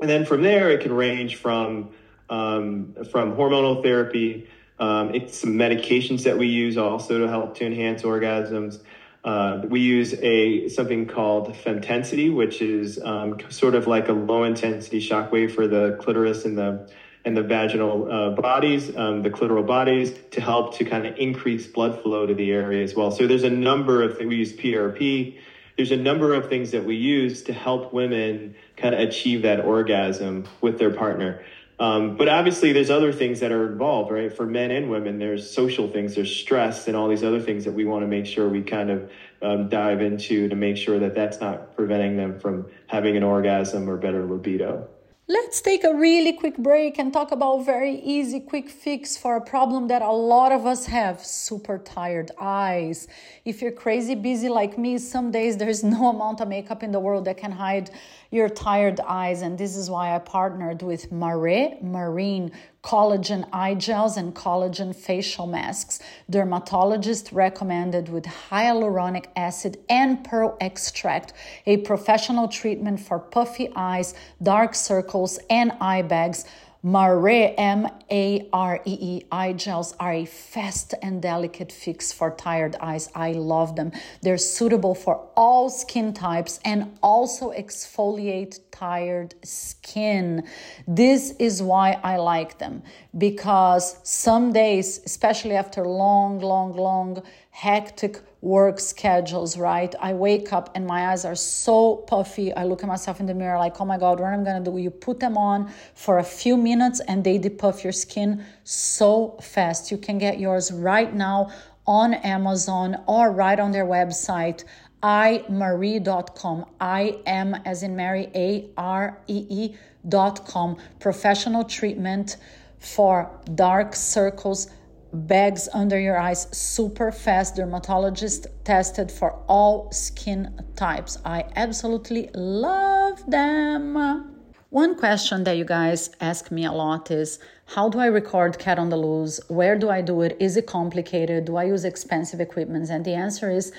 [0.00, 1.90] And then from there, it can range from
[2.28, 4.48] um, from hormonal therapy.
[4.78, 8.82] Um, it's some medications that we use also to help to enhance orgasms.
[9.24, 14.44] Uh, we use a something called femtensity, which is um, sort of like a low
[14.44, 16.88] intensity shockwave for the clitoris and the
[17.24, 21.68] and the vaginal uh, bodies, um, the clitoral bodies, to help to kind of increase
[21.68, 23.12] blood flow to the area as well.
[23.12, 24.28] So there's a number of things.
[24.28, 25.38] We use PRP
[25.76, 29.64] there's a number of things that we use to help women kind of achieve that
[29.64, 31.42] orgasm with their partner.
[31.82, 34.32] Um, but obviously, there's other things that are involved, right?
[34.32, 37.72] For men and women, there's social things, there's stress, and all these other things that
[37.72, 39.04] we want to make sure we kind of
[39.42, 43.90] um, dive into to make sure that that's not preventing them from having an orgasm
[43.90, 44.86] or better libido.
[45.28, 49.40] Let's take a really quick break and talk about very easy quick fix for a
[49.40, 53.06] problem that a lot of us have, super tired eyes.
[53.44, 56.98] If you're crazy busy like me, some days there's no amount of makeup in the
[56.98, 57.90] world that can hide
[58.32, 62.50] your tired eyes and this is why I partnered with Maree Marine
[62.82, 66.00] collagen eye gels and collagen facial masks.
[66.28, 71.32] Dermatologist recommended with hyaluronic acid and pearl extract,
[71.66, 76.44] a professional treatment for puffy eyes, dark circles, and eye bags
[76.84, 82.32] Maree, M A R E E eye gels are a fast and delicate fix for
[82.32, 83.08] tired eyes.
[83.14, 83.92] I love them.
[84.20, 90.42] They're suitable for all skin types and also exfoliate tired skin.
[90.88, 92.82] This is why I like them
[93.16, 99.94] because some days, especially after long, long, long, hectic work schedules, right?
[100.00, 102.52] I wake up and my eyes are so puffy.
[102.52, 104.64] I look at myself in the mirror like, oh my God, what am I gonna
[104.64, 104.76] do?
[104.76, 109.92] You put them on for a few minutes and they depuff your skin so fast.
[109.92, 111.50] You can get yours right now
[111.86, 114.64] on Amazon or right on their website
[115.02, 116.66] imaree.com.
[116.80, 120.76] I am as in Mary, A R E E.com.
[121.00, 122.36] Professional treatment
[122.78, 124.68] for dark circles
[125.12, 127.56] bags under your eyes super fast.
[127.56, 131.18] Dermatologist tested for all skin types.
[131.24, 134.32] I absolutely love them.
[134.70, 138.78] One question that you guys ask me a lot is how do I record Cat
[138.78, 139.38] on the Loose?
[139.48, 140.36] Where do I do it?
[140.40, 141.44] Is it complicated?
[141.44, 142.88] Do I use expensive equipment?
[142.88, 143.72] And the answer is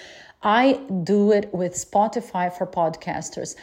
[0.43, 3.55] I do it with Spotify for podcasters.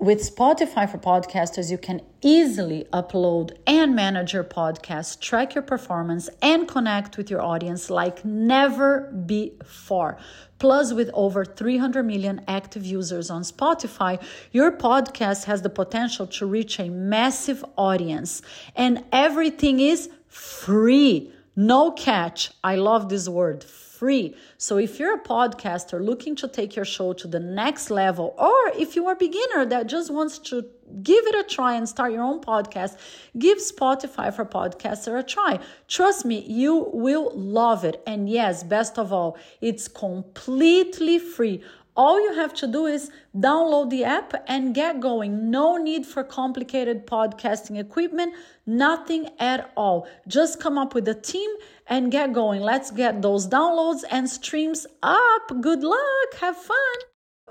[0.00, 6.30] With Spotify for podcasters, you can easily upload and manage your podcast, track your performance,
[6.40, 10.16] and connect with your audience like never before.
[10.58, 14.18] Plus, with over 300 million active users on Spotify,
[14.52, 18.40] your podcast has the potential to reach a massive audience,
[18.74, 21.30] and everything is free.
[21.54, 22.52] No catch.
[22.64, 23.64] I love this word
[24.00, 24.34] free.
[24.56, 28.60] So if you're a podcaster looking to take your show to the next level, or
[28.84, 30.64] if you are a beginner that just wants to
[31.02, 32.96] give it a try and start your own podcast,
[33.38, 35.60] give Spotify for Podcaster a try.
[35.86, 38.02] Trust me, you will love it.
[38.06, 41.62] And yes, best of all, it's completely free.
[41.96, 45.50] All you have to do is download the app and get going.
[45.50, 50.06] No need for complicated podcasting equipment, nothing at all.
[50.28, 51.50] Just come up with a team
[51.88, 52.60] and get going.
[52.60, 55.60] Let's get those downloads and streams up.
[55.60, 56.34] Good luck.
[56.40, 56.98] Have fun.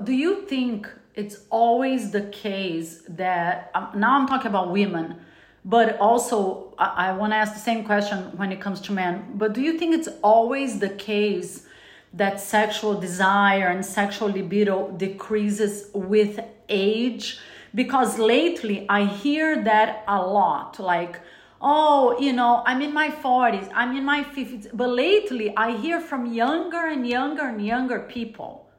[0.04, 5.18] Do you think it's always the case that um, now I'm talking about women,
[5.66, 9.34] but also I, I want to ask the same question when it comes to men.
[9.36, 11.66] But do you think it's always the case?
[12.14, 17.40] That sexual desire and sexual libido decreases with age.
[17.76, 20.80] Because lately I hear that a lot.
[20.80, 21.20] Like
[21.62, 26.00] oh you know I'm in my 40s I'm in my 50s but lately I hear
[26.00, 28.70] from younger and younger and younger people.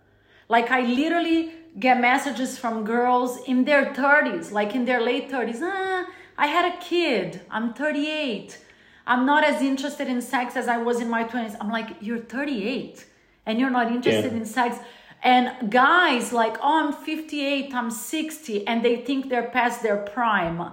[0.49, 5.61] Like I literally get messages from girls in their 30s like in their late 30s
[5.62, 7.43] ah, I had a kid.
[7.51, 8.59] I'm 38
[9.07, 12.19] I'm not as interested in sex as I was in my 20s I'm like you're
[12.19, 13.07] 38
[13.46, 14.38] and you're not interested yeah.
[14.38, 14.76] in sex
[15.22, 20.72] and guys like oh i'm 58 i'm 60 and they think they're past their prime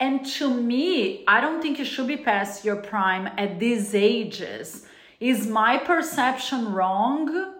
[0.00, 4.86] and to me i don't think you should be past your prime at these ages
[5.20, 7.54] is my perception wrong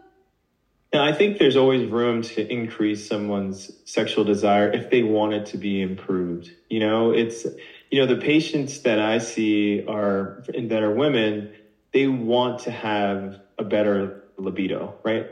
[0.93, 5.45] yeah, I think there's always room to increase someone's sexual desire if they want it
[5.47, 6.51] to be improved.
[6.71, 7.45] You know, it's
[7.91, 11.53] you know the patients that I see are and that are women.
[11.93, 15.27] They want to have a better libido, right?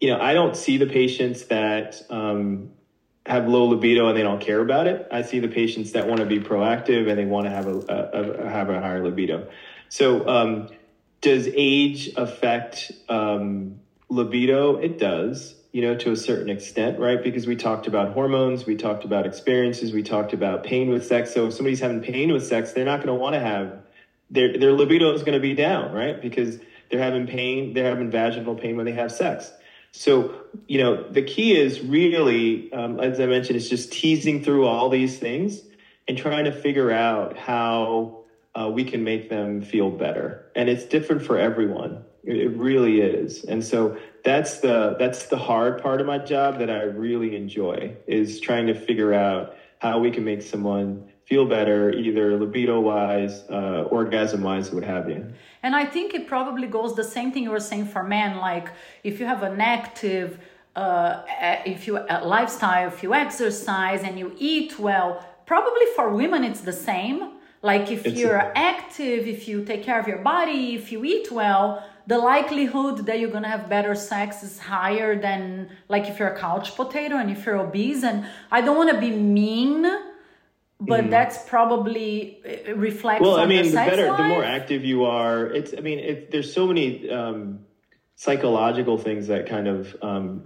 [0.00, 2.70] You know, I don't see the patients that um,
[3.26, 5.06] have low libido and they don't care about it.
[5.10, 7.76] I see the patients that want to be proactive and they want to have a,
[7.88, 9.48] a, a have a higher libido.
[9.88, 10.68] So, um,
[11.20, 14.76] does age affect um, libido?
[14.76, 17.22] It does, you know, to a certain extent, right?
[17.22, 21.34] Because we talked about hormones, we talked about experiences, we talked about pain with sex.
[21.34, 23.82] So, if somebody's having pain with sex, they're not going to want to have
[24.30, 26.20] their their libido is going to be down, right?
[26.20, 26.58] Because
[26.90, 29.52] they're having pain, they're having vaginal pain when they have sex.
[29.92, 30.34] So,
[30.66, 34.90] you know, the key is really, um, as I mentioned, it's just teasing through all
[34.90, 35.62] these things
[36.06, 38.24] and trying to figure out how
[38.54, 40.46] uh, we can make them feel better.
[40.54, 42.04] And it's different for everyone.
[42.24, 43.44] It, really is.
[43.44, 47.96] And so that's the that's the hard part of my job that I really enjoy
[48.06, 53.44] is trying to figure out how we can make someone feel better, either libido wise,
[53.48, 55.32] uh, orgasm wise, what have you.
[55.68, 58.38] And I think it probably goes the same thing you were saying for men.
[58.38, 58.68] Like
[59.04, 60.38] if you have an active,
[60.74, 61.24] uh,
[61.66, 66.62] if you a lifestyle, if you exercise and you eat well, probably for women it's
[66.62, 67.32] the same.
[67.60, 71.30] Like if it's you're active, if you take care of your body, if you eat
[71.30, 76.32] well, the likelihood that you're gonna have better sex is higher than like if you're
[76.36, 78.04] a couch potato and if you're obese.
[78.04, 79.84] And I don't want to be mean
[80.80, 81.10] but mm.
[81.10, 82.40] that's probably
[82.74, 84.18] reflects well i mean the better life.
[84.18, 87.60] the more active you are it's i mean it, there's so many um,
[88.16, 90.44] psychological things that kind of um,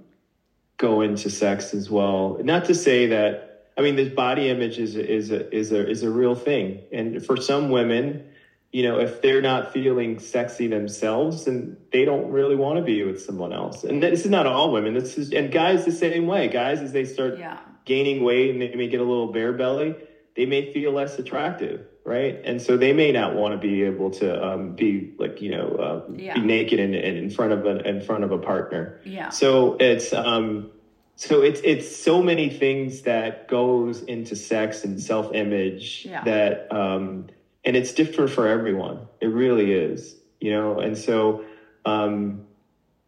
[0.78, 4.96] go into sex as well not to say that I mean, this body image is
[4.96, 8.24] is a, is a is a real thing, and for some women,
[8.70, 13.02] you know, if they're not feeling sexy themselves, and they don't really want to be
[13.02, 13.84] with someone else.
[13.84, 14.92] And this is not all women.
[14.94, 16.48] This is and guys the same way.
[16.48, 17.60] Guys, as they start yeah.
[17.86, 19.96] gaining weight and they may get a little bare belly,
[20.36, 22.40] they may feel less attractive, right?
[22.44, 25.68] And so they may not want to be able to um, be like you know
[25.68, 26.34] uh, yeah.
[26.34, 28.98] be naked and in, in front of a in front of a partner.
[29.04, 29.28] Yeah.
[29.28, 30.70] So it's um
[31.16, 36.24] so it's it's so many things that goes into sex and self image yeah.
[36.24, 37.26] that um
[37.64, 39.06] and it's different for everyone.
[39.20, 40.78] It really is, you know.
[40.78, 41.44] And so
[41.84, 42.46] um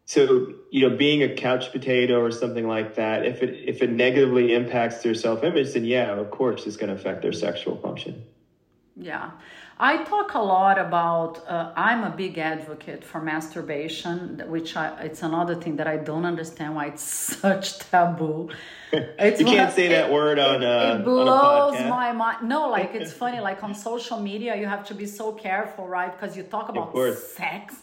[0.04, 3.90] so you know being a couch potato or something like that if it if it
[3.92, 8.14] negatively impacts their self-image then yeah of course it's going to affect their sexual function.
[8.96, 9.30] Yeah.
[9.78, 15.22] I talk a lot about uh, i'm a big advocate for masturbation which I, it's
[15.22, 17.04] another thing that i don't understand why it's
[17.44, 18.50] such taboo.
[18.92, 22.48] It's you can't say that word on uh, it blows my mind.
[22.54, 26.10] No like it's funny like on social media you have to be so careful right?
[26.14, 27.74] Because you talk about sex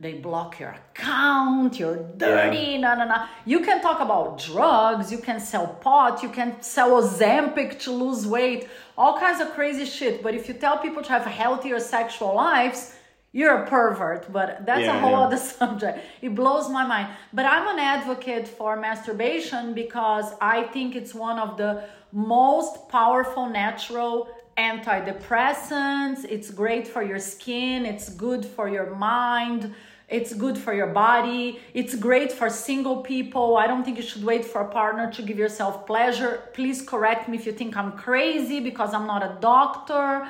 [0.00, 2.78] they block your account, you're dirty, yeah.
[2.78, 3.24] no, no, no.
[3.44, 8.24] You can talk about drugs, you can sell pot, you can sell Ozempic to lose
[8.24, 10.22] weight, all kinds of crazy shit.
[10.22, 12.94] But if you tell people to have healthier sexual lives,
[13.32, 15.26] you're a pervert, but that's yeah, a whole yeah.
[15.26, 15.98] other subject.
[16.22, 17.08] It blows my mind.
[17.32, 21.82] But I'm an advocate for masturbation because I think it's one of the
[22.12, 26.24] most powerful natural antidepressants.
[26.24, 29.74] It's great for your skin, it's good for your mind
[30.08, 31.60] it's good for your body.
[31.74, 33.58] It's great for single people.
[33.58, 36.44] I don't think you should wait for a partner to give yourself pleasure.
[36.54, 40.26] Please correct me if you think I'm crazy because I'm not a doctor.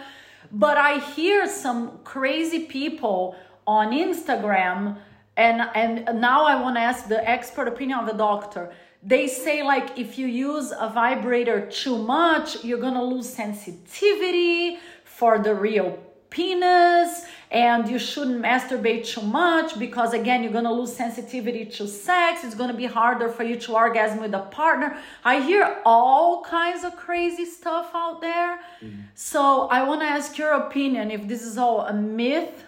[0.50, 4.98] But I hear some crazy people on Instagram
[5.36, 8.72] and and now I want to ask the expert opinion of the doctor.
[9.04, 14.78] They say like if you use a vibrator too much, you're going to lose sensitivity
[15.04, 15.98] for the real
[16.30, 21.88] penis and you shouldn't masturbate too much because again you're going to lose sensitivity to
[21.88, 22.44] sex.
[22.44, 24.99] It's going to be harder for you to orgasm with a partner.
[25.24, 28.61] I hear all kinds of crazy stuff out there.
[28.82, 29.01] Mm-hmm.
[29.14, 32.64] so i want to ask your opinion if this is all a myth.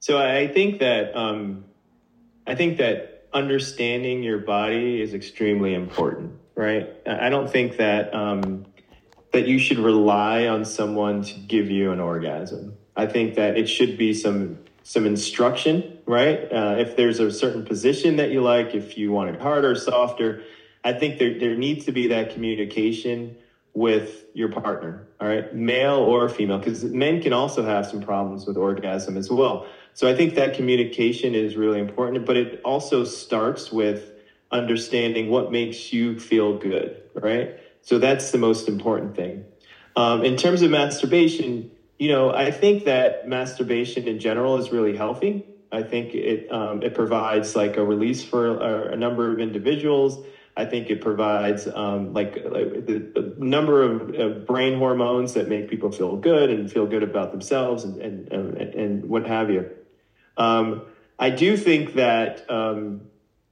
[0.00, 1.64] So i think that um
[2.46, 6.90] i think that understanding your body is extremely important right?
[7.06, 8.66] I don't think that um
[9.32, 12.74] that you should rely on someone to give you an orgasm.
[12.96, 16.50] I think that it should be some some instruction, right?
[16.50, 20.42] Uh, if there's a certain position that you like, if you want it harder, softer,
[20.82, 23.36] I think there there needs to be that communication
[23.72, 28.46] with your partner, all right, male or female, because men can also have some problems
[28.46, 29.66] with orgasm as well.
[29.94, 34.12] So I think that communication is really important, but it also starts with
[34.50, 37.60] understanding what makes you feel good, right?
[37.82, 39.44] So that's the most important thing.
[39.96, 41.70] Um, in terms of masturbation,
[42.00, 45.44] you know, I think that masturbation in general is really healthy.
[45.70, 50.24] I think it um, it provides like a release for a, a, number of individuals.
[50.56, 55.46] I think it provides um, like, like the, the, number of, of, brain hormones that
[55.46, 59.50] make people feel good and feel good about themselves and and and, and what have
[59.50, 59.70] you.
[60.38, 60.86] Um,
[61.18, 63.02] I do think that um,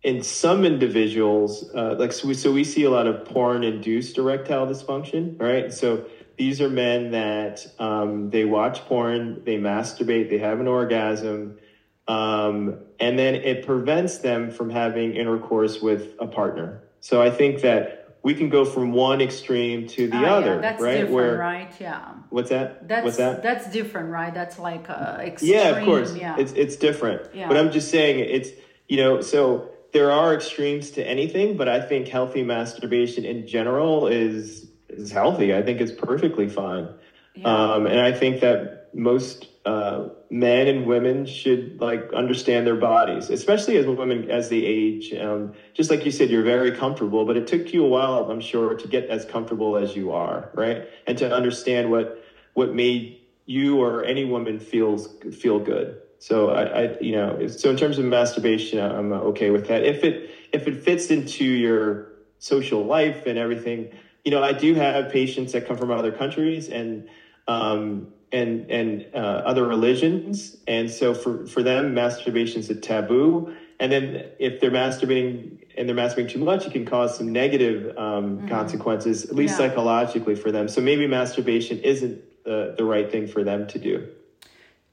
[0.03, 4.67] in some individuals, uh, like so we, so we see a lot of porn-induced erectile
[4.67, 5.71] dysfunction, right?
[5.71, 6.07] So
[6.39, 11.59] these are men that um, they watch porn, they masturbate, they have an orgasm,
[12.07, 16.85] um, and then it prevents them from having intercourse with a partner.
[17.01, 20.61] So I think that we can go from one extreme to the uh, other, yeah,
[20.61, 20.93] that's right?
[20.93, 21.73] Different, Where, right?
[21.81, 22.15] Yeah.
[22.31, 22.89] What's that?
[22.89, 23.43] That's, what's that?
[23.43, 24.33] That's different, right?
[24.33, 25.53] That's like uh, extreme.
[25.53, 26.15] Yeah, of course.
[26.15, 26.37] Yeah.
[26.39, 27.35] It's it's different.
[27.35, 27.49] Yeah.
[27.49, 28.51] But I'm just saying it's
[28.89, 34.07] you know so there are extremes to anything, but I think healthy masturbation in general
[34.07, 35.55] is is healthy.
[35.55, 36.91] I think it's perfectly fine.
[37.35, 37.73] Yeah.
[37.75, 43.31] Um, and I think that most uh, men and women should like understand their bodies,
[43.31, 45.13] especially as women as they age.
[45.13, 48.41] Um, just like you said, you're very comfortable, but it took you a while, I'm
[48.41, 50.81] sure, to get as comfortable as you are, right?
[51.07, 52.09] And to understand what
[52.55, 53.13] what made
[53.47, 55.95] you or any woman feels feel good.
[56.19, 59.85] So I, I, you know, so in terms of masturbation, I'm okay with that.
[59.85, 62.01] If it if it fits into your
[62.39, 63.89] social life and everything,
[64.29, 67.09] you know, I do have patients that come from other countries and
[67.47, 73.57] um, and and uh, other religions, and so for for them, masturbation is a taboo.
[73.81, 77.97] And then if they're masturbating and they're masturbating too much, it can cause some negative
[77.97, 78.49] um, mm-hmm.
[78.49, 79.69] consequences, at least yeah.
[79.69, 80.69] psychologically for them.
[80.69, 84.09] So maybe masturbation isn't the, the right thing for them to do.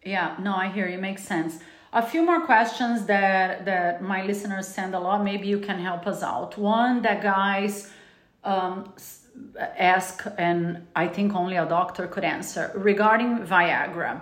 [0.02, 0.98] Yeah, no, I hear you.
[0.98, 1.60] Makes sense.
[1.92, 5.26] A few more questions that that my listeners send a lot.
[5.26, 6.58] Maybe you can help us out.
[6.58, 7.92] One that guys
[8.46, 8.94] um,
[9.60, 14.22] ask, and I think only a doctor could answer regarding Viagra.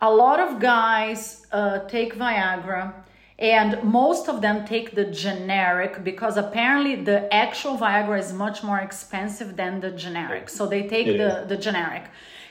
[0.00, 2.94] A lot of guys uh, take Viagra,
[3.38, 8.78] and most of them take the generic because apparently the actual Viagra is much more
[8.78, 10.48] expensive than the generic.
[10.48, 12.04] So they take the, the generic.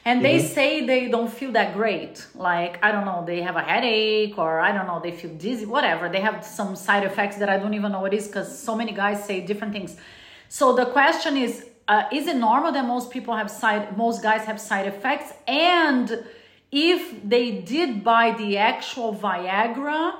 [0.05, 0.53] And they mm-hmm.
[0.53, 2.25] say they don't feel that great.
[2.33, 5.65] Like, I don't know, they have a headache or I don't know, they feel dizzy,
[5.65, 6.09] whatever.
[6.09, 8.91] They have some side effects that I don't even know what is because so many
[8.91, 9.97] guys say different things.
[10.47, 14.45] So the question is uh, is it normal that most people have side most guys
[14.45, 15.33] have side effects?
[15.47, 16.23] And
[16.71, 20.13] if they did buy the actual viagra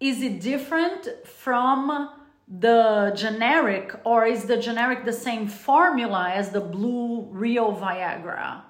[0.00, 2.10] is it different from
[2.48, 8.62] the generic or is the generic the same formula as the blue real viagra?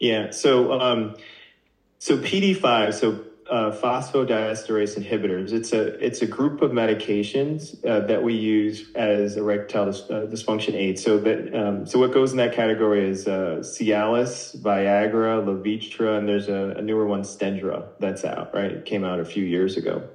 [0.00, 1.14] Yeah so um
[2.00, 5.52] so pd5 so uh, phosphodiesterase inhibitors.
[5.52, 10.74] It's a it's a group of medications uh, that we use as erectile uh, dysfunction
[10.74, 10.98] aid.
[10.98, 16.28] So that um, so what goes in that category is uh, Cialis, Viagra, Levitra, and
[16.28, 18.54] there's a, a, newer one, Stendra, that's out.
[18.54, 20.06] Right, it came out a few years ago.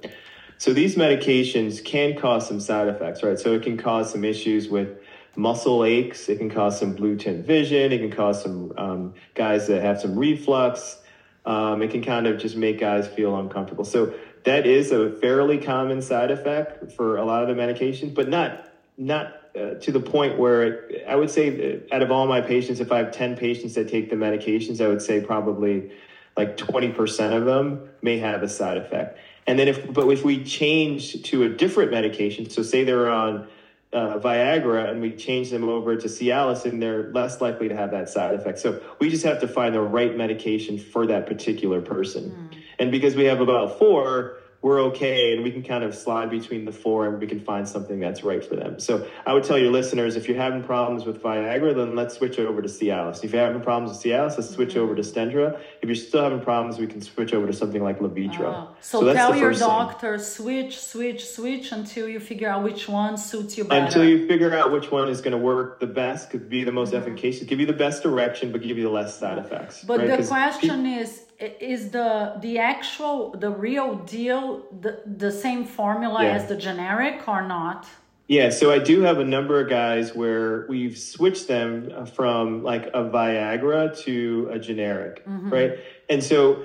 [0.58, 3.38] So these medications can cause some side effects, right?
[3.38, 4.96] So it can cause some issues with
[5.36, 6.28] muscle aches.
[6.28, 7.92] It can cause some blue tint vision.
[7.92, 11.00] It can cause some um, guys that have some reflux
[11.44, 13.84] um, it can kind of just make guys feel uncomfortable.
[13.84, 14.14] So
[14.44, 18.70] that is a fairly common side effect for a lot of the medications, but not
[18.96, 22.80] not uh, to the point where it, I would say out of all my patients,
[22.80, 25.90] if I have 10 patients that take the medications, I would say probably
[26.36, 29.18] like 20% of them may have a side effect.
[29.46, 33.46] And then if, but if we change to a different medication, so say they're on
[33.94, 37.92] uh, Viagra and we change them over to Cialis, and they're less likely to have
[37.92, 38.58] that side effect.
[38.58, 42.50] So we just have to find the right medication for that particular person.
[42.50, 42.58] Mm.
[42.78, 46.64] And because we have about four, we're okay and we can kind of slide between
[46.64, 48.80] the four and we can find something that's right for them.
[48.80, 52.38] So I would tell your listeners if you're having problems with Viagra, then let's switch
[52.38, 53.22] over to Cialis.
[53.22, 55.60] If you're having problems with Cialis, let's switch over to Stendra.
[55.82, 58.40] If you're still having problems, we can switch over to something like Levitra.
[58.40, 58.76] Oh.
[58.80, 60.24] So, so tell your doctor thing.
[60.24, 63.84] switch, switch, switch until you figure out which one suits you better.
[63.84, 66.72] Until you figure out which one is going to work the best, could be the
[66.72, 67.02] most mm-hmm.
[67.02, 69.84] efficacious, give you the best direction, but give you the less side effects.
[69.84, 70.18] But right?
[70.18, 71.23] the question is
[71.60, 76.30] is the the actual the real deal the, the same formula yeah.
[76.30, 77.86] as the generic or not?
[78.26, 82.86] Yeah so i do have a number of guys where we've switched them from like
[82.86, 85.50] a viagra to a generic mm-hmm.
[85.50, 85.72] right?
[86.08, 86.64] And so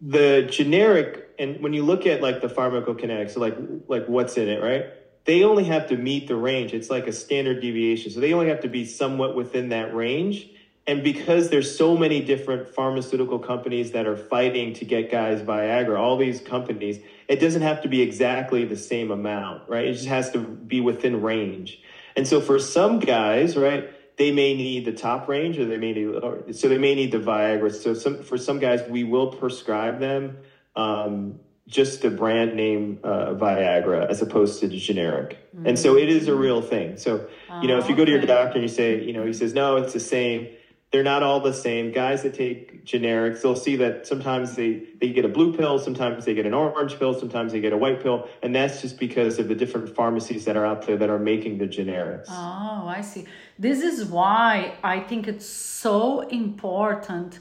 [0.00, 3.56] the generic and when you look at like the pharmacokinetics so like
[3.88, 4.86] like what's in it right?
[5.24, 6.72] They only have to meet the range.
[6.72, 8.10] It's like a standard deviation.
[8.10, 10.48] So they only have to be somewhat within that range
[10.88, 15.98] and because there's so many different pharmaceutical companies that are fighting to get guys Viagra,
[15.98, 19.84] all these companies, it doesn't have to be exactly the same amount, right?
[19.84, 21.82] It just has to be within range.
[22.16, 25.92] And so for some guys, right, they may need the top range or they may
[25.92, 27.70] need, or, so they may need the Viagra.
[27.70, 30.38] So some, for some guys, we will prescribe them
[30.74, 35.36] um, just the brand name uh, Viagra as opposed to the generic.
[35.54, 35.66] Mm-hmm.
[35.66, 36.96] And so it is a real thing.
[36.96, 37.28] So,
[37.60, 39.52] you know, if you go to your doctor and you say, you know, he says,
[39.52, 40.48] no, it's the same
[40.90, 41.92] they're not all the same.
[41.92, 46.24] Guys that take generics, they'll see that sometimes they, they get a blue pill, sometimes
[46.24, 48.26] they get an orange pill, sometimes they get a white pill.
[48.42, 51.58] And that's just because of the different pharmacies that are out there that are making
[51.58, 52.26] the generics.
[52.28, 53.26] Oh, I see.
[53.58, 57.38] This is why I think it's so important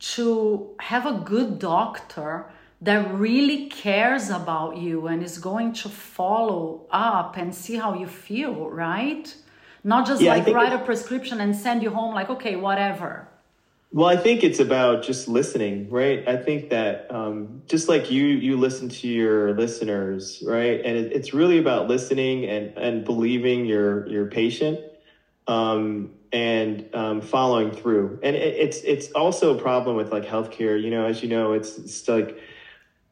[0.00, 2.46] to have a good doctor
[2.80, 8.06] that really cares about you and is going to follow up and see how you
[8.06, 9.34] feel, right?
[9.88, 13.26] Not just yeah, like write a prescription and send you home like okay whatever.
[13.90, 16.28] Well i think it's about just listening right?
[16.28, 20.78] I think that um, just like you you listen to your listeners right?
[20.84, 24.78] And it, it's really about listening and and believing your your patient
[25.46, 28.20] um, and um, following through.
[28.22, 30.76] And it, it's it's also a problem with like healthcare.
[30.84, 32.38] You know as you know it's, it's like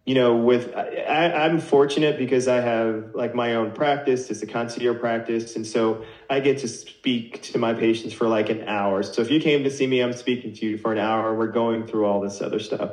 [0.06, 4.30] you know, with I, am fortunate because I have like my own practice.
[4.30, 8.48] It's a concierge practice, and so I get to speak to my patients for like
[8.48, 9.02] an hour.
[9.02, 11.34] So if you came to see me, I'm speaking to you for an hour.
[11.34, 12.92] We're going through all this other stuff.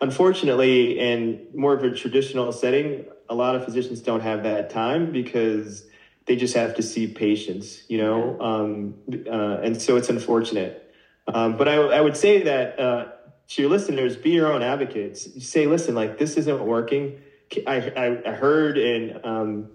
[0.00, 5.12] Unfortunately, in more of a traditional setting, a lot of physicians don't have that time
[5.12, 5.84] because
[6.24, 8.94] they just have to see patients, you know, um,
[9.30, 10.90] uh, and so it's unfortunate.
[11.28, 12.80] Um, but I, I, would say that.
[12.80, 13.06] Uh,
[13.48, 15.46] to your listeners, be your own advocates.
[15.46, 17.20] Say, listen, like this isn't working.
[17.66, 19.70] I, I, I heard in, um,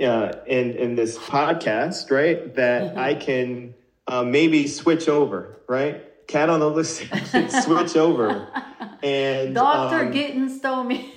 [0.00, 2.98] uh, in, in this podcast, right, that mm-hmm.
[2.98, 3.74] I can
[4.06, 6.04] uh, maybe switch over, right?
[6.28, 6.98] Cat on the Loose,
[7.64, 8.48] switch over.
[9.02, 10.06] and Dr.
[10.06, 11.12] um, Gittens told me.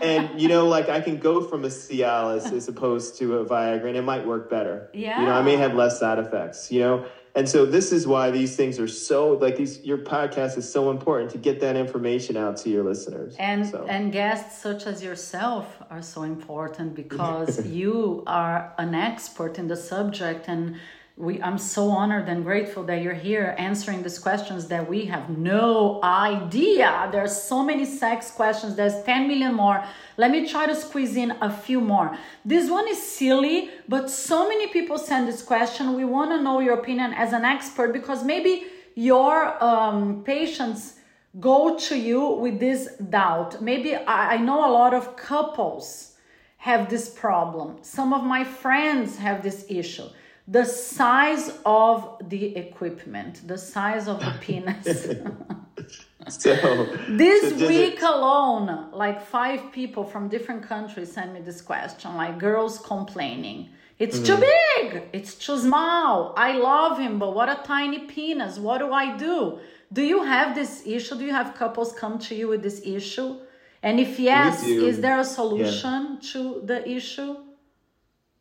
[0.00, 3.88] and you know, like I can go from a Cialis as opposed to a Viagra,
[3.88, 4.88] and it might work better.
[4.94, 5.20] Yeah.
[5.20, 6.72] You know, I may have less side effects.
[6.72, 7.06] You know,
[7.36, 9.84] and so this is why these things are so like these.
[9.84, 13.34] Your podcast is so important to get that information out to your listeners.
[13.38, 13.84] and so.
[13.88, 19.76] and guests such as yourself are so important because you are an expert in the
[19.76, 20.76] subject and
[21.16, 25.30] we i'm so honored and grateful that you're here answering these questions that we have
[25.30, 29.84] no idea there's so many sex questions there's 10 million more
[30.16, 34.48] let me try to squeeze in a few more this one is silly but so
[34.48, 38.24] many people send this question we want to know your opinion as an expert because
[38.24, 38.64] maybe
[38.96, 40.94] your um, patients
[41.40, 43.60] go to you with this doubt.
[43.60, 46.12] Maybe I, I know a lot of couples
[46.58, 47.78] have this problem.
[47.82, 50.08] Some of my friends have this issue.
[50.46, 55.06] The size of the equipment, the size of the penis.
[56.28, 61.60] so this so week it- alone, like five people from different countries sent me this
[61.62, 63.70] question, like girls complaining.
[63.98, 64.90] It's too Mm-hmm.
[64.90, 65.02] big.
[65.12, 66.34] It's too small.
[66.36, 68.58] I love him, but what a tiny penis.
[68.58, 69.60] What do I do?
[69.92, 71.14] Do you have this issue?
[71.16, 73.36] Do you have couples come to you with this issue?
[73.82, 77.36] And if yes, is there a solution to the issue?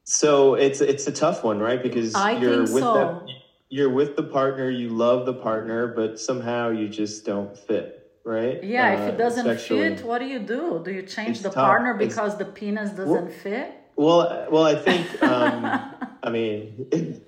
[0.05, 1.81] So it's it's a tough one, right?
[1.81, 2.93] Because I you're with so.
[3.25, 3.33] that
[3.69, 8.61] you're with the partner, you love the partner, but somehow you just don't fit, right?
[8.63, 9.95] Yeah, if Uh, it doesn't sexually.
[9.95, 10.81] fit, what do you do?
[10.83, 11.65] Do you change It's the tough.
[11.65, 13.71] partner It's- because the penis doesn't fit?
[13.95, 15.07] Well, well, I think.
[15.23, 15.79] Um,
[16.25, 16.87] I mean,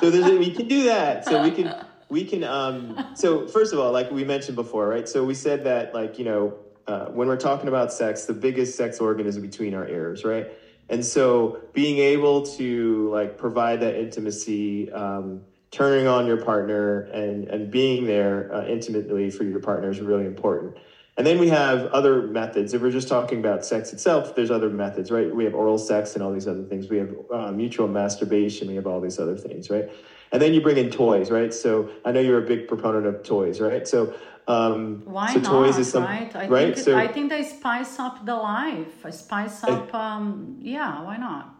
[0.00, 1.24] so there's a, we can do that.
[1.24, 1.74] So we can
[2.10, 2.44] we can.
[2.44, 5.08] Um, so first of all, like we mentioned before, right?
[5.08, 6.54] So we said that like you know
[6.86, 10.50] uh, when we're talking about sex, the biggest sex organ is between our ears, right?
[10.90, 14.90] And so being able to like provide that intimacy.
[14.92, 20.00] Um, turning on your partner and and being there uh, intimately for your partner is
[20.00, 20.76] really important
[21.20, 22.72] and then we have other methods.
[22.72, 25.30] If we're just talking about sex itself, there's other methods, right?
[25.34, 26.88] We have oral sex and all these other things.
[26.88, 28.68] We have uh, mutual masturbation.
[28.68, 29.90] We have all these other things, right?
[30.32, 31.52] And then you bring in toys, right?
[31.52, 33.86] So I know you're a big proponent of toys, right?
[33.86, 34.14] So
[34.50, 35.50] um, Why so not?
[35.50, 36.34] toys is some, right?
[36.34, 36.66] I right?
[36.66, 39.04] think it- so I think they spice up the life.
[39.04, 39.94] I spice up.
[39.94, 41.54] Um, yeah, why not?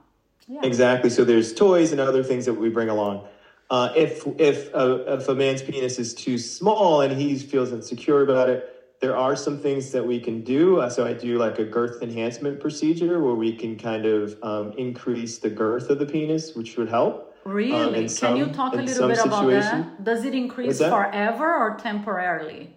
[0.48, 0.60] Yeah.
[0.64, 1.10] Exactly.
[1.10, 3.26] So there's toys and other things that we bring along.
[3.70, 8.22] Uh, if if a, if a man's penis is too small and he feels insecure
[8.22, 10.80] about it, there are some things that we can do.
[10.80, 14.72] Uh, so I do like a girth enhancement procedure where we can kind of um,
[14.76, 17.34] increase the girth of the penis, which would help.
[17.44, 17.72] Really?
[17.72, 20.04] Um, in Can you talk a little some bit about that?
[20.04, 22.74] Does it increase forever or temporarily?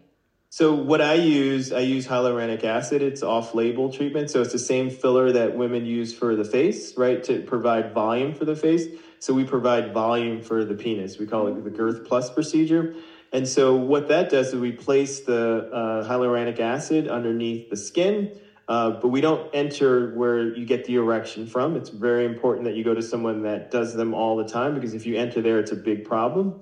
[0.54, 3.01] So what I use, I use hyaluronic acid.
[3.01, 7.24] It's off-label treatment, so it's the same filler that women use for the face, right,
[7.24, 8.88] to provide volume for the face.
[9.18, 11.18] So we provide volume for the penis.
[11.18, 12.88] We call it the Girth Plus procedure.
[13.32, 18.30] And so what that does is we place the uh, hyaluronic acid underneath the skin,
[18.68, 21.76] uh, but we don't enter where you get the erection from.
[21.76, 24.93] It's very important that you go to someone that does them all the time because
[24.93, 26.54] if you enter there, it's a big problem.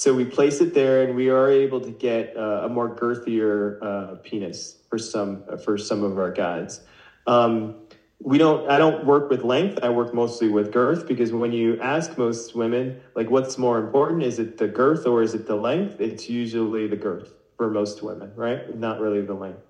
[0.00, 3.76] So we place it there, and we are able to get uh, a more girthier
[3.82, 6.80] uh, penis for some for some of our guys.
[7.26, 7.74] Um,
[8.18, 8.66] we don't.
[8.66, 9.78] I don't work with length.
[9.82, 14.22] I work mostly with girth because when you ask most women, like, what's more important?
[14.22, 16.00] Is it the girth or is it the length?
[16.00, 18.74] It's usually the girth for most women, right?
[18.74, 19.60] Not really the length.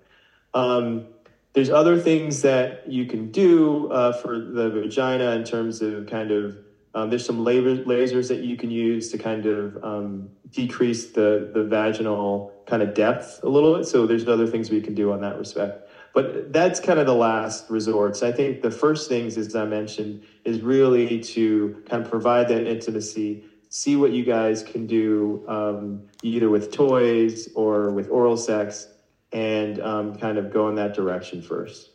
[0.53, 1.07] Um,
[1.51, 6.31] there's other things that you can do uh, for the vagina in terms of kind
[6.31, 6.55] of
[6.93, 11.49] um, there's some laser, lasers that you can use to kind of um, decrease the
[11.53, 13.85] the vaginal kind of depth a little bit.
[13.85, 15.89] So there's other things we can do on that respect.
[16.13, 18.17] But that's kind of the last resort.
[18.17, 22.49] So I think the first things, as I mentioned, is really to kind of provide
[22.49, 28.35] that intimacy, see what you guys can do, um, either with toys or with oral
[28.35, 28.89] sex,
[29.31, 31.90] and um, kind of go in that direction first.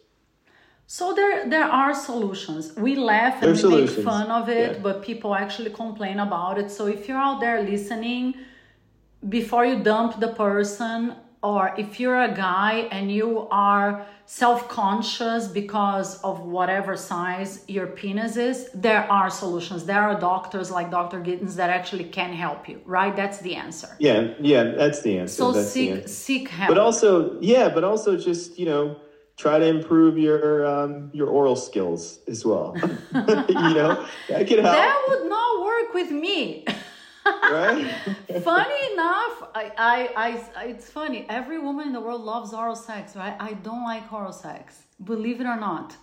[0.87, 2.75] So there there are solutions.
[2.77, 4.83] We laugh and we make fun of it, yeah.
[4.83, 6.71] but people actually complain about it.
[6.71, 8.35] So if you're out there listening,
[9.29, 16.21] before you dump the person, or if you're a guy and you are self-conscious because
[16.23, 19.85] of whatever size your penis is, there are solutions.
[19.85, 21.21] There are doctors like Dr.
[21.21, 23.15] Gittens that actually can help you, right?
[23.15, 23.89] That's the answer.
[23.99, 25.35] Yeah, yeah, that's the answer.
[25.35, 26.09] So that's seek answer.
[26.09, 26.69] seek help.
[26.69, 28.97] But also, yeah, but also just you know
[29.37, 32.75] try to improve your um, your oral skills as well.
[32.83, 36.65] you know that could help, that would not work with me.
[37.27, 37.87] right?
[38.43, 40.13] funny enough, I, I,
[40.57, 41.27] I, it's funny.
[41.29, 43.35] Every woman in the world loves oral sex, right?
[43.41, 45.97] I don't like oral sex, believe it or not.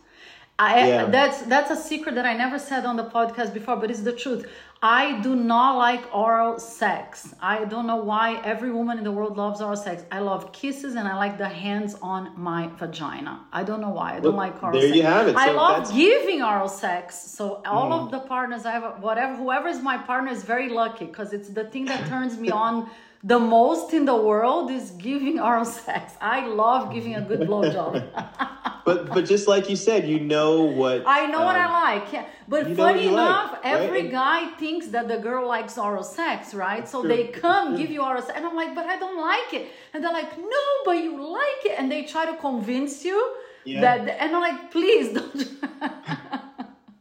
[0.60, 1.06] I, yeah.
[1.06, 4.14] that's that's a secret that I never said on the podcast before, but it's the
[4.14, 4.48] truth.
[4.84, 7.34] I do not like oral sex.
[7.40, 10.04] I don't know why every woman in the world loves oral sex.
[10.12, 13.46] I love kisses and I like the hands on my vagina.
[13.54, 14.18] I don't know why.
[14.18, 14.98] I don't like oral there sex.
[14.98, 15.38] you have it.
[15.38, 17.18] I love giving oral sex.
[17.18, 18.04] So all mm.
[18.04, 21.48] of the partners I have, whatever, whoever is my partner is very lucky because it's
[21.50, 22.90] the thing that turns me on
[23.24, 26.14] the most in the world is giving oral sex.
[26.20, 28.72] I love giving a good blowjob.
[28.86, 31.72] but but just like you said, you know what I know um, what I um,
[31.72, 32.14] like.
[32.14, 32.26] Yeah.
[32.48, 34.12] But funny enough, like, every right?
[34.12, 36.88] guy thinks that the girl likes oral sex, right?
[36.88, 39.72] So they come give you oral sex, and I'm like, but I don't like it.
[39.94, 43.82] And they're like, no, but you like it, and they try to convince you yeah.
[43.82, 44.22] that.
[44.22, 45.48] And I'm like, please don't.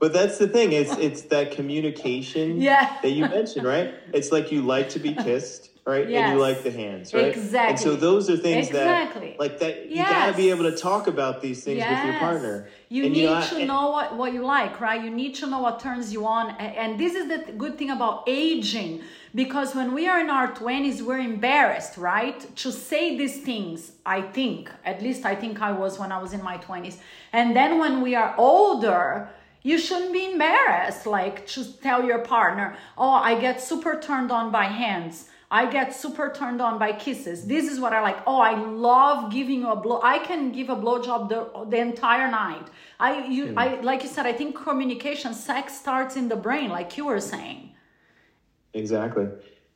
[0.03, 0.73] But that's the thing.
[0.73, 2.99] It's it's that communication yeah.
[3.03, 3.95] that you mentioned, right?
[4.13, 6.09] It's like you like to be kissed right?
[6.09, 6.29] Yes.
[6.29, 7.37] And you like the hands, right?
[7.37, 7.71] Exactly.
[7.71, 9.31] And so those are things exactly.
[9.31, 11.91] that, like that, you gotta be able to talk about these things yes.
[11.91, 12.69] with your partner.
[12.89, 15.03] You and need you know, to know what, what you like, right?
[15.03, 16.51] You need to know what turns you on.
[16.61, 19.03] And this is the good thing about aging,
[19.35, 22.55] because when we are in our 20s, we're embarrassed, right?
[22.57, 26.33] To say these things, I think, at least I think I was when I was
[26.33, 26.99] in my 20s.
[27.33, 29.31] And then when we are older,
[29.63, 34.51] you shouldn't be embarrassed, like to tell your partner, oh, I get super turned on
[34.51, 37.45] by hands I get super turned on by kisses.
[37.45, 38.17] This is what I like.
[38.27, 40.01] Oh, I love giving you a blow.
[40.03, 42.69] I can give a blowjob the, the entire night.
[42.99, 43.59] I, you, mm.
[43.59, 47.21] I, like you said, I think communication, sex starts in the brain, like you were
[47.21, 47.75] saying.
[48.73, 49.29] Exactly.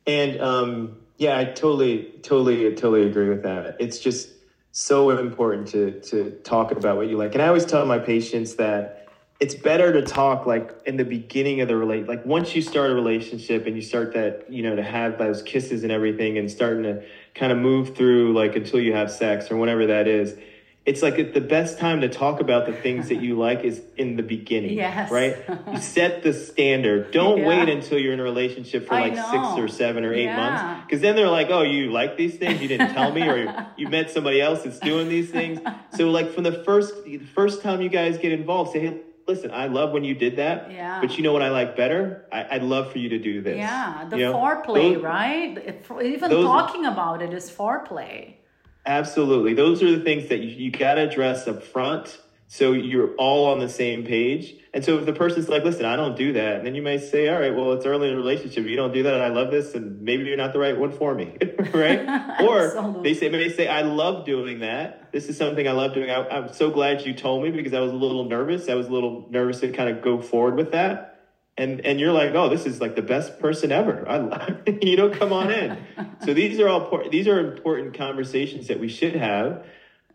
[0.07, 3.75] And, um, yeah, I totally, totally, totally agree with that.
[3.79, 4.31] It's just
[4.71, 7.35] so important to, to talk about what you like.
[7.35, 9.06] And I always tell my patients that,
[9.39, 12.89] it's better to talk like in the beginning of the relate like once you start
[12.89, 16.49] a relationship and you start that you know to have those kisses and everything and
[16.49, 17.03] starting to
[17.35, 20.35] kind of move through like until you have sex or whatever that is
[20.87, 24.15] it's like the best time to talk about the things that you like is in
[24.15, 25.11] the beginning yes.
[25.11, 25.37] right
[25.71, 27.47] you set the standard don't yeah.
[27.47, 30.35] wait until you're in a relationship for like six or seven or eight yeah.
[30.35, 33.67] months because then they're like oh you like these things you didn't tell me or
[33.77, 35.59] you met somebody else that's doing these things
[35.95, 39.51] so like from the first the first time you guys get involved say hey listen,
[39.51, 40.71] I love when you did that.
[40.71, 40.99] Yeah.
[41.01, 42.25] But you know what I like better?
[42.31, 43.57] I, would love for you to do this.
[43.57, 44.33] Yeah, the you know?
[44.33, 45.75] foreplay, those, right?
[46.03, 48.35] even those, talking about it is foreplay.
[48.85, 49.53] Absolutely.
[49.53, 52.19] Those are the things that you, you got to address up front
[52.49, 54.55] so you're all on the same page.
[54.73, 56.97] And so if the person's like, listen, I don't do that, and then you may
[56.97, 58.65] say, all right, well, it's early in a relationship.
[58.65, 59.13] You don't do that.
[59.13, 61.35] And I love this, and maybe you're not the right one for me,
[61.73, 62.41] right?
[62.41, 65.11] or they say, they say, I love doing that.
[65.11, 66.09] This is something I love doing.
[66.09, 68.69] I, I'm so glad you told me because I was a little nervous.
[68.69, 71.15] I was a little nervous to kind of go forward with that.
[71.57, 74.07] And, and you're like, oh, this is like the best person ever.
[74.07, 75.77] I, you know, come on in.
[76.23, 79.65] so these are all these are important conversations that we should have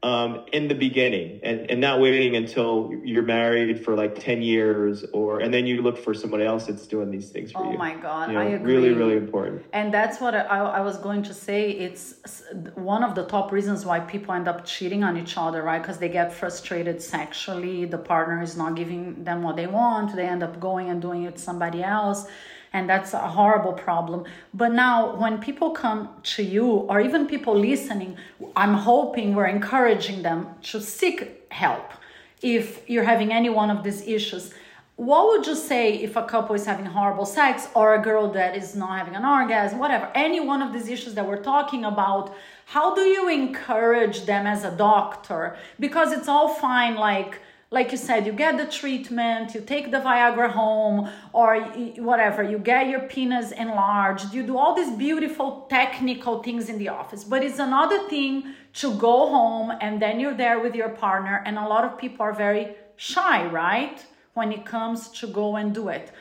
[0.02, 5.04] um, in the beginning and, and not waiting until you're married for like 10 years
[5.12, 7.76] or and then you look for someone else that's doing these things for oh you.
[7.76, 8.74] Oh my God, you know, I agree.
[8.74, 9.64] Really, really important.
[9.72, 11.70] And that's what I, I was going to say.
[11.70, 12.42] It's
[12.74, 15.80] one of the top reasons why people end up cheating on each other, right?
[15.80, 17.84] Because they get frustrated sexually.
[17.84, 20.16] The partner is not giving them what they want.
[20.16, 22.26] They end up going and doing it to somebody else
[22.72, 24.24] and that's a horrible problem.
[24.54, 28.16] But now, when people come to you, or even people listening,
[28.56, 31.92] I'm hoping we're encouraging them to seek help
[32.40, 34.52] if you're having any one of these issues.
[34.96, 38.56] What would you say if a couple is having horrible sex or a girl that
[38.56, 42.34] is not having an orgasm, whatever, any one of these issues that we're talking about?
[42.66, 45.56] How do you encourage them as a doctor?
[45.80, 47.40] Because it's all fine, like,
[47.72, 51.58] like you said, you get the treatment, you take the Viagra home, or
[52.10, 56.88] whatever, you get your penis enlarged, you do all these beautiful technical things in the
[56.88, 57.24] office.
[57.24, 61.56] But it's another thing to go home and then you're there with your partner, and
[61.56, 64.04] a lot of people are very shy, right?
[64.34, 66.12] When it comes to go and do it.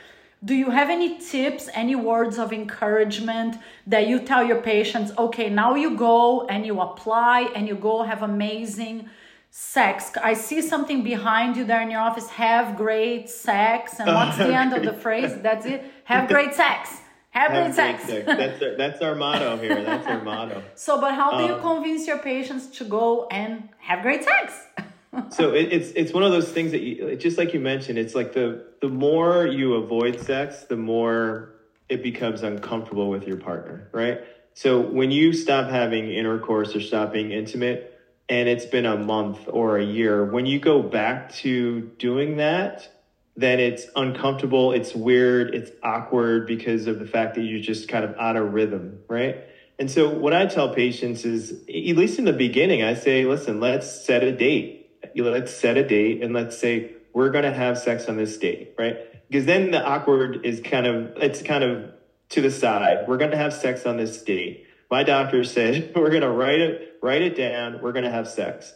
[0.44, 5.48] Do you have any tips, any words of encouragement that you tell your patients, okay,
[5.48, 9.08] now you go and you apply and you go have amazing
[9.54, 10.10] sex.
[10.22, 12.26] I see something behind you there in your office.
[12.30, 14.00] Have great sex.
[14.00, 15.36] And what's the end of the phrase?
[15.42, 15.84] That's it.
[16.04, 16.88] Have great sex.
[17.30, 18.04] Have, have great, sex.
[18.04, 18.26] sex.
[18.26, 19.82] That's our, that's our motto here.
[19.82, 20.62] That's our motto.
[20.74, 24.54] So, but how do you um, convince your patients to go and have great sex?
[25.30, 27.98] so it, it's it's one of those things that you just like you mentioned.
[27.98, 31.54] It's like the the more you avoid sex, the more
[31.88, 34.20] it becomes uncomfortable with your partner, right?
[34.52, 37.91] So when you stop having intercourse or stop being intimate,
[38.32, 42.88] and it's been a month or a year, when you go back to doing that,
[43.36, 48.06] then it's uncomfortable, it's weird, it's awkward because of the fact that you're just kind
[48.06, 49.44] of out of rhythm, right?
[49.78, 53.60] And so what I tell patients is, at least in the beginning, I say, listen,
[53.60, 54.88] let's set a date.
[55.14, 58.72] Let's set a date and let's say, we're going to have sex on this date,
[58.78, 58.96] right?
[59.28, 61.92] Because then the awkward is kind of, it's kind of
[62.30, 63.04] to the side.
[63.06, 64.64] We're going to have sex on this date.
[64.90, 67.80] My doctor said, we're going to write it, write it down.
[67.82, 68.72] We're going to have sex.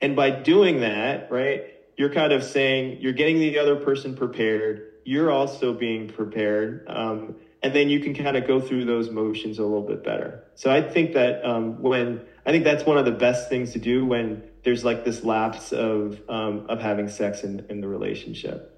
[0.00, 1.64] And by doing that, right,
[1.96, 4.92] you're kind of saying you're getting the other person prepared.
[5.04, 6.86] You're also being prepared.
[6.88, 10.44] Um, and then you can kind of go through those motions a little bit better.
[10.54, 13.78] So I think that um, when I think that's one of the best things to
[13.78, 18.76] do when there's like this lapse of um, of having sex in, in the relationship.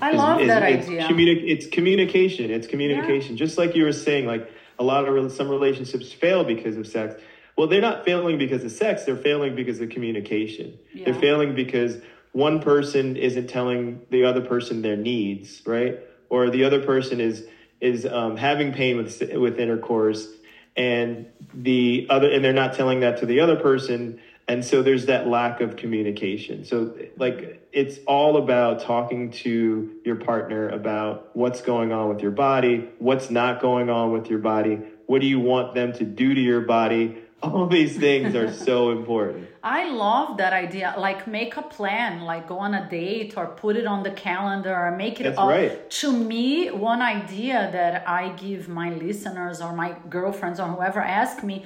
[0.00, 1.08] I love is, that it's idea.
[1.08, 2.50] Communi- it's communication.
[2.50, 3.32] It's communication.
[3.32, 3.44] Yeah.
[3.44, 7.14] Just like you were saying, like a lot of some relationships fail because of sex.
[7.56, 9.04] Well, they're not failing because of sex.
[9.04, 10.78] They're failing because of communication.
[10.92, 11.06] Yeah.
[11.06, 11.98] They're failing because
[12.32, 16.00] one person isn't telling the other person their needs, right?
[16.28, 17.46] Or the other person is
[17.80, 20.28] is um, having pain with with intercourse,
[20.76, 25.06] and the other and they're not telling that to the other person, and so there's
[25.06, 26.66] that lack of communication.
[26.66, 32.32] So like it's all about talking to your partner about what's going on with your
[32.32, 36.34] body, what's not going on with your body, what do you want them to do
[36.34, 39.48] to your body all these things are so important.
[39.62, 40.94] I love that idea.
[40.96, 44.74] Like make a plan, like go on a date or put it on the calendar
[44.74, 45.48] or make it That's up.
[45.48, 45.90] right.
[45.90, 51.42] To me, one idea that I give my listeners or my girlfriends or whoever ask
[51.42, 51.64] me,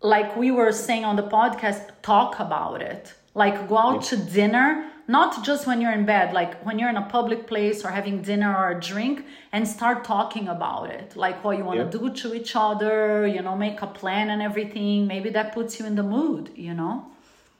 [0.00, 3.14] like we were saying on the podcast, talk about it.
[3.34, 4.08] Like go out yeah.
[4.10, 7.84] to dinner not just when you're in bed like when you're in a public place
[7.84, 11.78] or having dinner or a drink and start talking about it like what you want
[11.78, 15.78] to do to each other you know make a plan and everything maybe that puts
[15.78, 17.06] you in the mood you know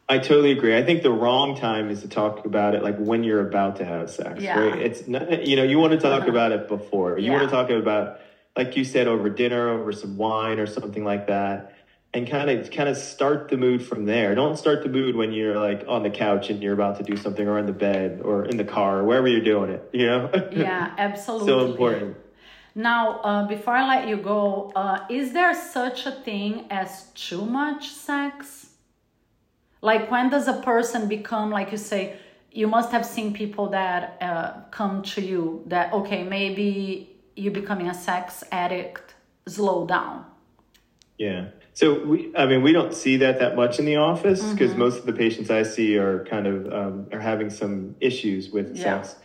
[0.09, 0.77] I totally agree.
[0.77, 3.85] I think the wrong time is to talk about it like when you're about to
[3.85, 4.43] have sex.
[4.43, 4.59] Yeah.
[4.59, 4.79] Right?
[4.79, 6.31] It's not, you know, you want to talk uh-huh.
[6.31, 7.19] about it before.
[7.19, 7.39] You yeah.
[7.39, 8.19] want to talk about,
[8.55, 11.75] like you said, over dinner, over some wine or something like that
[12.15, 14.35] and kind of kind of start the mood from there.
[14.35, 17.17] Don't start the mood when you're like on the couch and you're about to do
[17.17, 20.07] something or in the bed or in the car or wherever you're doing it, you
[20.07, 20.31] know?
[20.53, 21.47] Yeah, absolutely.
[21.47, 22.17] so important.
[22.75, 27.45] Now, uh, before I let you go, uh, is there such a thing as too
[27.45, 28.71] much sex?
[29.83, 32.17] Like, when does a person become, like you say,
[32.51, 37.89] you must have seen people that uh, come to you that, okay, maybe you're becoming
[37.89, 39.15] a sex addict,
[39.47, 40.25] slow down.
[41.19, 41.49] Yeah.
[41.75, 44.81] So we, I mean, we don't see that that much in the office because mm-hmm.
[44.81, 48.77] most of the patients I see are kind of um, are having some issues with
[48.77, 48.83] yeah.
[48.83, 49.17] sex.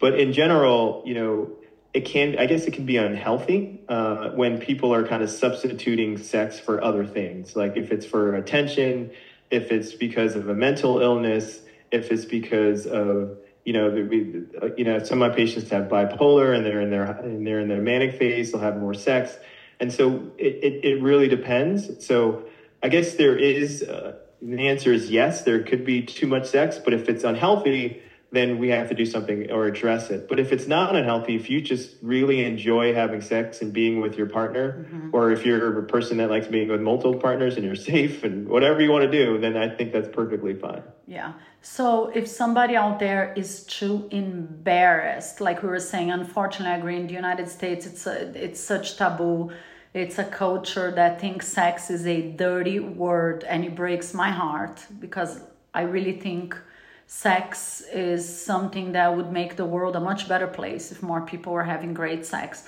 [0.00, 1.50] But in general, you know,
[1.94, 6.18] it can, I guess, it can be unhealthy uh, when people are kind of substituting
[6.18, 9.12] sex for other things, like if it's for attention,
[9.50, 11.60] if it's because of a mental illness,
[11.92, 14.44] if it's because of you know, we,
[14.76, 17.68] you know, some of my patients have bipolar and they're in their and they're in
[17.68, 19.38] their manic phase, they'll have more sex
[19.84, 22.06] and so it, it, it really depends.
[22.06, 22.46] So
[22.82, 26.80] I guess there is, uh, the answer is yes, there could be too much sex,
[26.82, 28.00] but if it's unhealthy,
[28.32, 30.26] then we have to do something or address it.
[30.26, 34.16] But if it's not unhealthy, if you just really enjoy having sex and being with
[34.16, 35.10] your partner, mm-hmm.
[35.12, 38.48] or if you're a person that likes being with multiple partners and you're safe and
[38.48, 40.82] whatever you want to do, then I think that's perfectly fine.
[41.06, 41.34] Yeah.
[41.60, 46.96] So if somebody out there is too embarrassed, like we were saying, unfortunately, I agree
[46.96, 49.52] in the United States, it's a, it's such taboo.
[49.94, 54.84] It's a culture that thinks sex is a dirty word, and it breaks my heart
[54.98, 55.40] because
[55.72, 56.58] I really think
[57.06, 61.52] sex is something that would make the world a much better place if more people
[61.52, 62.66] were having great sex.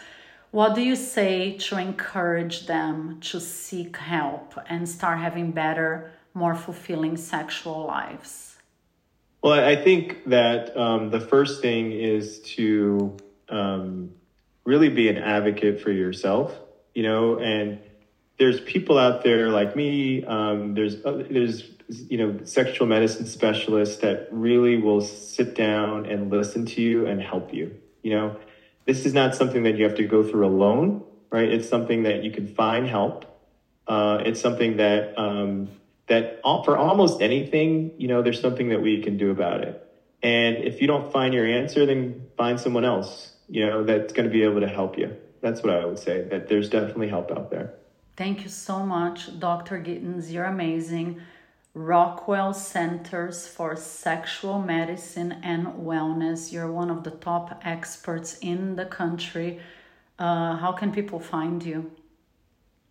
[0.52, 6.54] What do you say to encourage them to seek help and start having better, more
[6.54, 8.56] fulfilling sexual lives?
[9.42, 13.16] Well, I think that um, the first thing is to
[13.48, 14.12] um,
[14.64, 16.56] really be an advocate for yourself,
[16.96, 17.76] you know, and
[18.38, 20.22] there's people out there like me.
[20.24, 26.30] Um, there's uh, there's you know sexual medicine specialists that really will sit down and
[26.30, 27.72] listen to you and help you.
[28.02, 28.34] You know,
[28.86, 30.98] this is not something that you have to go through alone,
[31.32, 31.50] right?
[31.50, 33.26] It's something that you can find help.
[33.86, 35.68] Uh, it's something that um,
[36.08, 39.76] that all, for almost anything, you know, there's something that we can do about it.
[40.22, 44.24] And if you don't find your answer, then find someone else, you know, that's going
[44.24, 45.14] to be able to help you.
[45.40, 46.22] That's what I would say.
[46.22, 47.74] That there's definitely help out there.
[48.16, 49.78] Thank you so much, Dr.
[49.78, 50.32] Gittens.
[50.32, 51.20] You're amazing.
[51.74, 56.50] Rockwell Centers for Sexual Medicine and Wellness.
[56.50, 59.60] You're one of the top experts in the country.
[60.18, 61.90] Uh, how can people find you?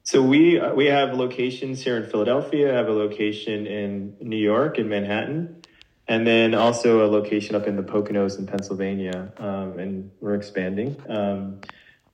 [0.03, 2.71] So we uh, we have locations here in Philadelphia.
[2.71, 5.63] I have a location in New York in Manhattan,
[6.07, 9.33] and then also a location up in the Poconos in Pennsylvania.
[9.37, 10.95] Um, and we're expanding.
[11.09, 11.61] Um,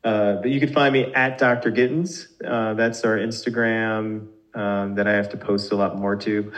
[0.03, 1.71] uh, but you can find me at Dr.
[1.71, 2.27] Gittens.
[2.45, 6.51] Uh, that's our Instagram um, that I have to post a lot more to.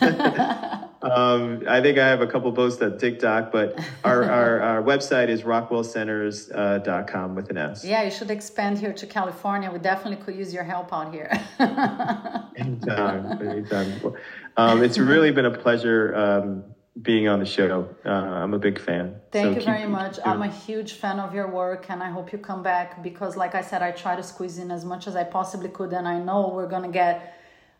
[1.02, 5.28] Um, I think I have a couple posts on TikTok, but our, our, our website
[5.28, 7.84] is rockwellcenters.com uh, with an S.
[7.84, 9.70] Yeah, you should expand here to California.
[9.70, 11.30] We definitely could use your help out here.
[12.56, 14.14] anytime, anytime.
[14.56, 16.64] Um, it's really been a pleasure um,
[17.02, 17.88] being on the show.
[18.04, 19.16] Uh, I'm a big fan.
[19.30, 20.18] Thank so you very much.
[20.24, 23.54] I'm a huge fan of your work, and I hope you come back because, like
[23.54, 26.18] I said, I try to squeeze in as much as I possibly could, and I
[26.18, 27.36] know we're gonna get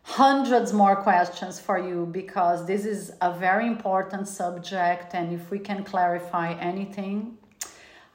[0.07, 5.59] hundreds more questions for you because this is a very important subject and if we
[5.59, 7.37] can clarify anything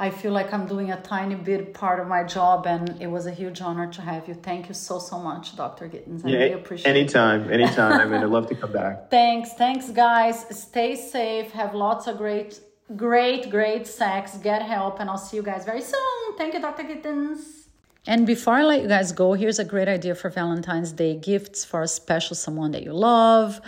[0.07, 3.25] i feel like i'm doing a tiny bit part of my job and it was
[3.33, 4.35] a huge honor to have you.
[4.35, 7.61] Thank you so so much dr gittens i yeah, really appreciate anytime it.
[7.61, 8.95] anytime i mean i'd love to come back.
[9.19, 10.37] Thanks thanks guys.
[10.67, 11.49] Stay safe.
[11.61, 12.61] Have lots of great
[13.07, 14.23] great great sex.
[14.49, 16.23] Get help and i'll see you guys very soon.
[16.39, 17.63] Thank you dr gittens
[18.05, 21.65] and before I let you guys go, here's a great idea for Valentine's Day gifts
[21.65, 23.61] for a special someone that you love.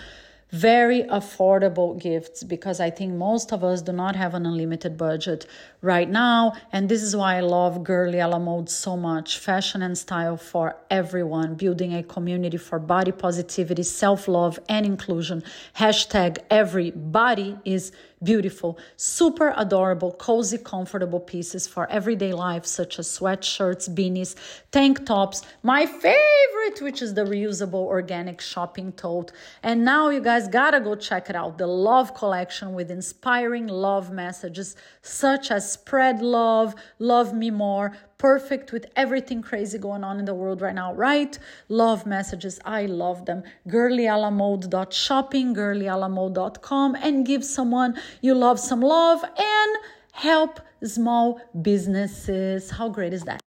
[0.54, 5.46] Very affordable gifts because I think most of us do not have an unlimited budget
[5.82, 6.52] right now.
[6.72, 9.40] And this is why I love Girly a la Mode so much.
[9.40, 15.42] Fashion and style for everyone, building a community for body positivity, self love, and inclusion.
[15.76, 17.90] Hashtag everybody is
[18.24, 24.34] beautiful, super adorable, cozy, comfortable pieces for everyday life, such as sweatshirts, beanies,
[24.70, 25.42] tank tops.
[25.62, 29.32] My favorite, which is the reusable organic shopping tote.
[29.62, 34.10] And now you guys gotta go check it out the Love Collection with inspiring love
[34.10, 37.92] messages such as spread love, love me more
[38.24, 41.38] perfect with everything crazy going on in the world right now, right?
[41.68, 42.58] Love messages.
[42.64, 43.42] I love them.
[43.68, 49.76] girlyalamode.shopping, girlyalamode.com, and give someone you love some love and
[50.12, 52.70] help small businesses.
[52.70, 53.44] How great is that?